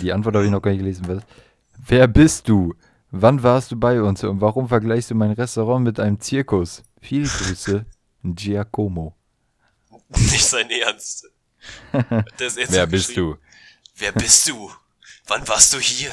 [0.00, 1.22] Die Antwort habe ich noch gar nicht gelesen.
[1.84, 2.74] Wer bist du?
[3.10, 6.84] Wann warst du bei uns und warum vergleichst du mein Restaurant mit einem Zirkus?
[7.00, 7.84] Viele Grüße,
[8.22, 9.16] Giacomo.
[10.10, 11.28] Nicht sein Ernst.
[11.92, 13.36] Wer bist du?
[13.96, 14.70] Wer bist du?
[15.26, 16.12] Wann warst du hier?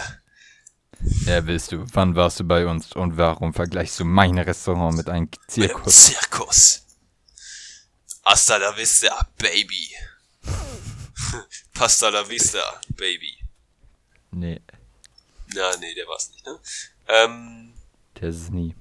[1.00, 1.86] Wer bist du?
[1.94, 5.78] Wann warst du bei uns und warum vergleichst du mein Restaurant mit einem Zirkus?
[5.78, 6.86] Mit einem Zirkus.
[8.26, 9.90] Hasta la vista, baby.
[11.74, 12.60] Pasta la vista,
[12.90, 13.38] baby.
[14.32, 14.62] Nee.
[15.56, 16.60] Na, nee, der war's nicht, ne?
[17.08, 17.74] Ähm,
[18.20, 18.76] der ist es nie.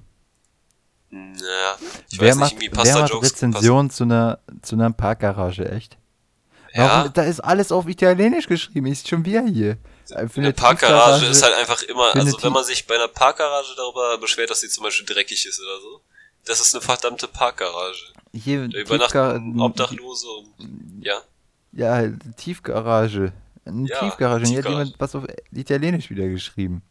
[1.11, 1.77] Naja,
[2.11, 5.97] ich wer weiß macht, nicht, Pasta wer macht Rezension zu einer, zu einer Parkgarage, echt?
[6.75, 7.05] Warum?
[7.05, 7.09] Ja.
[7.09, 9.77] Da ist alles auf Italienisch geschrieben, ist schon wieder hier.
[10.13, 14.51] eine Parkgarage ist halt einfach immer, also wenn man sich bei einer Parkgarage darüber beschwert,
[14.51, 16.01] dass sie zum Beispiel dreckig ist oder so,
[16.45, 18.13] das ist eine verdammte Parkgarage.
[18.33, 21.21] Hier da übernachten Obdachlose und, ja.
[21.71, 22.07] Ja,
[22.37, 23.31] Tiefgarage.
[23.65, 24.45] Eine ja, Tiefgarage.
[24.45, 26.81] Und hier hat jemand was auf Italienisch wieder geschrieben.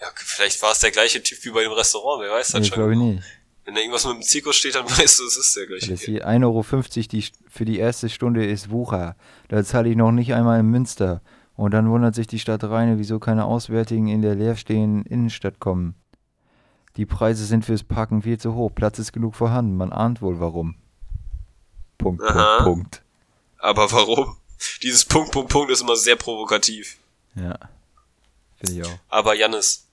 [0.00, 2.66] Ja, vielleicht war es der gleiche Typ wie bei dem Restaurant, wer weiß das nee,
[2.66, 2.74] schon.
[2.74, 3.22] glaube ich nicht.
[3.64, 5.90] Wenn da irgendwas mit dem Zirkus steht, dann weißt du, es ist der gleiche.
[5.90, 6.64] Das hier 1,50 Euro
[7.10, 9.16] die, für die erste Stunde ist Wucher.
[9.48, 11.22] Da zahle ich noch nicht einmal in Münster.
[11.54, 15.94] Und dann wundert sich die Stadt Rheine, wieso keine Auswärtigen in der leerstehenden Innenstadt kommen.
[16.96, 18.70] Die Preise sind fürs Parken viel zu hoch.
[18.74, 19.76] Platz ist genug vorhanden.
[19.76, 20.76] Man ahnt wohl warum.
[21.98, 22.62] Punkt, Aha.
[22.62, 23.02] Punkt, Punkt.
[23.58, 24.36] Aber warum?
[24.82, 26.98] Dieses Punkt, Punkt, Punkt ist immer sehr provokativ.
[27.34, 27.58] Ja.
[28.56, 28.98] Finde ich auch.
[29.08, 29.86] Aber Jannis,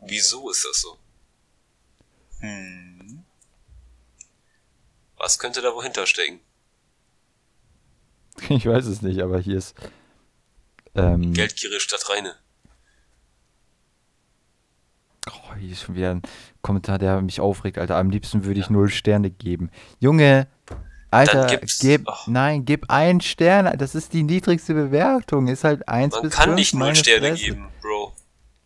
[0.00, 0.98] wieso ist das so?
[2.40, 3.24] Hm.
[5.16, 6.40] Was könnte da wohinter stecken?
[8.50, 9.74] Ich weiß es nicht, aber hier ist.
[10.94, 12.34] Ähm, Geldgierig statt Reine.
[15.30, 16.22] Oh, hier ist schon wieder ein
[16.62, 17.96] Kommentar, der mich aufregt, Alter.
[17.96, 18.72] Am liebsten würde ich ja.
[18.72, 19.70] null Sterne geben.
[20.00, 20.48] Junge,
[21.10, 22.14] Alter, gib, oh.
[22.26, 23.78] nein, gib einen Stern.
[23.78, 25.48] Das ist die niedrigste Bewertung.
[25.48, 27.44] Ist halt eins Man bis kann nicht null Sterne Fresse.
[27.44, 28.12] geben, Bro.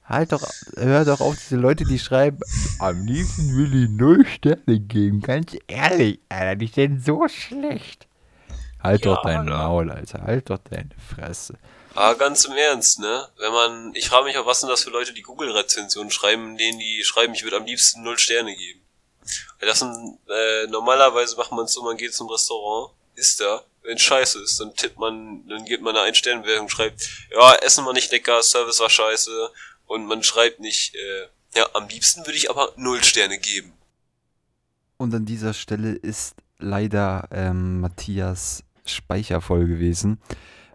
[0.05, 0.43] Halt doch,
[0.77, 2.41] hör doch auf diese Leute, die schreiben,
[2.81, 5.21] am liebsten will ich null Sterne geben.
[5.21, 8.09] Ganz ehrlich, Alter, die sind so schlecht.
[8.83, 9.45] Halt ja, doch dein.
[9.45, 10.23] Maul, Alter.
[10.23, 11.55] Halt doch deine Fresse.
[11.95, 13.29] Aber ganz im Ernst, ne?
[13.39, 16.79] Wenn man, ich frage mich auch, was sind das für Leute, die Google-Rezensionen schreiben, denen
[16.79, 18.81] die schreiben, ich würde am liebsten null Sterne geben.
[19.61, 23.99] Das sind, äh, normalerweise macht man es so, man geht zum Restaurant, isst da, wenn
[23.99, 27.01] scheiße ist, dann tippt man, dann gibt man eine Einstellenwertung und schreibt,
[27.31, 29.51] ja, Essen war nicht lecker, Service war scheiße
[29.87, 31.27] und man schreibt nicht, äh,
[31.57, 33.73] ja, am liebsten würde ich aber null Sterne geben.
[34.97, 40.21] Und an dieser Stelle ist leider ähm, Matthias Speicher voll gewesen,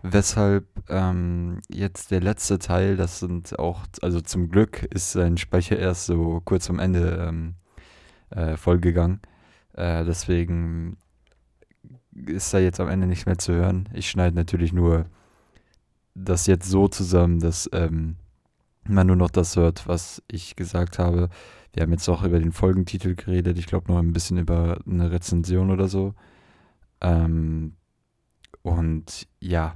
[0.01, 5.77] weshalb ähm, jetzt der letzte Teil, das sind auch, also zum Glück ist sein Speicher
[5.77, 7.55] erst so kurz am Ende ähm,
[8.29, 9.19] äh, vollgegangen.
[9.73, 10.97] Äh, deswegen
[12.13, 13.89] ist da jetzt am Ende nicht mehr zu hören.
[13.93, 15.05] Ich schneide natürlich nur
[16.13, 18.15] das jetzt so zusammen, dass ähm,
[18.87, 21.29] man nur noch das hört, was ich gesagt habe.
[21.73, 23.59] Wir haben jetzt auch über den Folgentitel geredet.
[23.59, 26.13] Ich glaube noch ein bisschen über eine Rezension oder so.
[27.01, 27.73] Ähm,
[28.61, 29.75] und ja,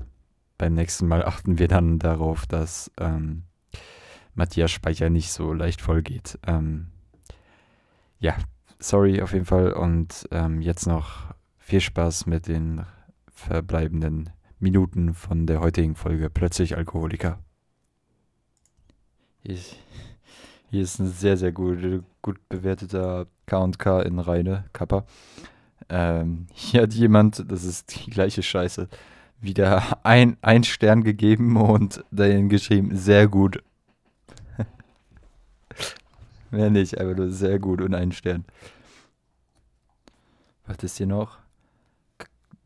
[0.58, 3.44] beim nächsten Mal achten wir dann darauf, dass ähm,
[4.34, 6.40] Matthias Speicher nicht so leicht vollgeht.
[6.48, 6.88] Ähm,
[8.20, 8.36] ja,
[8.80, 9.74] sorry auf jeden Fall.
[9.74, 12.86] Und ähm, jetzt noch viel Spaß mit den
[13.32, 17.40] verbleibenden Minuten von der heutigen Folge Plötzlich Alkoholiker.
[19.42, 19.76] Hier ist,
[20.70, 25.06] hier ist ein sehr, sehr gut, gut bewerteter K&K in Reine, Kappa.
[25.88, 28.90] Ähm, hier hat jemand, das ist die gleiche Scheiße,
[29.40, 33.64] wieder ein, ein Stern gegeben und dahin geschrieben, sehr gut.
[36.52, 38.46] Mehr nicht, aber nur sehr gut und ein Stern.
[40.66, 41.38] Was ist hier noch?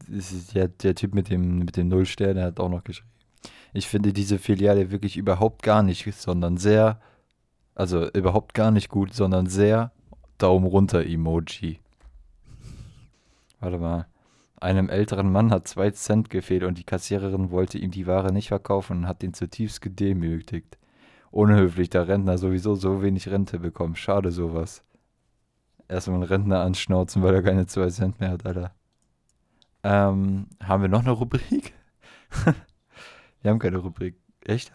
[0.08, 3.10] Der, der Typ mit dem, mit dem Nullstern, der hat auch noch geschrieben.
[3.74, 7.00] Ich finde diese Filiale wirklich überhaupt gar nicht, sondern sehr,
[7.76, 9.92] also überhaupt gar nicht gut, sondern sehr
[10.38, 11.80] Daumen runter Emoji.
[13.60, 14.08] Warte mal.
[14.60, 18.48] Einem älteren Mann hat zwei Cent gefehlt und die Kassiererin wollte ihm die Ware nicht
[18.48, 20.78] verkaufen und hat ihn zutiefst gedemütigt.
[21.34, 23.96] Unhöflich, da Rentner sowieso so wenig Rente bekommen.
[23.96, 24.84] Schade sowas.
[25.88, 28.76] Erstmal einen Rentner anschnauzen, weil er keine zwei Cent mehr hat, Alter.
[29.82, 31.74] Ähm, haben wir noch eine Rubrik?
[33.42, 34.16] wir haben keine Rubrik.
[34.46, 34.72] Echt?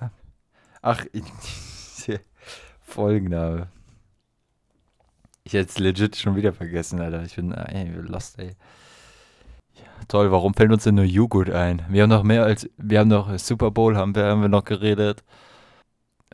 [0.82, 1.06] Ach,
[2.80, 3.68] Folgenname.
[5.44, 7.22] Ich hätte es legit schon wieder vergessen, Alter.
[7.22, 8.56] Ich bin, ey, lost, ey.
[9.74, 11.84] Ja, toll, warum fällt uns denn nur Joghurt ein?
[11.88, 14.64] Wir haben noch mehr als, wir haben noch Super Bowl, haben wir, haben wir noch
[14.64, 15.22] geredet.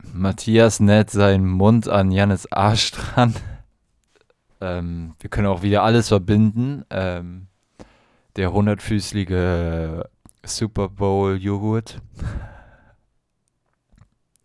[0.02, 3.34] Matthias näht seinen Mund an Jannes Arsch dran.
[4.60, 6.84] Ähm, wir können auch wieder alles verbinden.
[6.90, 7.48] Ähm,
[8.36, 10.08] der hundertfüßlige
[10.44, 12.00] Super Bowl Joghurt.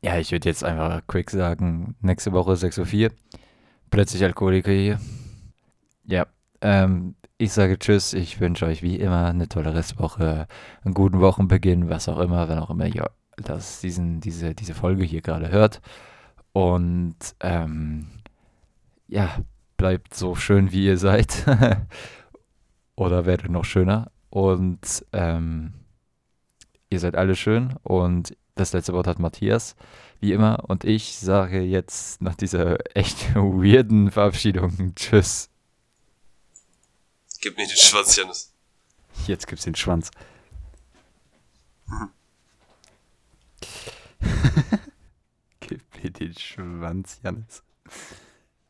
[0.01, 3.15] Ja, ich würde jetzt einfach quick sagen, nächste Woche 6.04 Uhr.
[3.89, 4.99] Plötzlich Alkoholiker hier.
[6.05, 6.27] Ja,
[6.61, 8.13] ähm, ich sage Tschüss.
[8.13, 10.47] Ich wünsche euch wie immer eine tolle Restwoche,
[10.83, 13.09] einen guten Wochenbeginn, was auch immer, wenn auch immer ihr
[13.41, 15.81] das diesen, diese, diese Folge hier gerade hört.
[16.51, 18.07] Und ähm,
[19.07, 19.39] ja,
[19.77, 21.45] bleibt so schön, wie ihr seid.
[22.95, 24.11] Oder werdet noch schöner.
[24.29, 25.73] Und ähm,
[26.89, 27.75] ihr seid alle schön.
[27.83, 29.75] Und das letzte Wort hat Matthias,
[30.19, 30.65] wie immer.
[30.67, 35.49] Und ich sage jetzt nach dieser echt weirden Verabschiedung Tschüss.
[37.41, 38.53] Gib mir den Schwanz, Janis.
[39.27, 40.11] Jetzt gibt's den Schwanz.
[45.59, 47.63] Gib mir den Schwanz, Janis.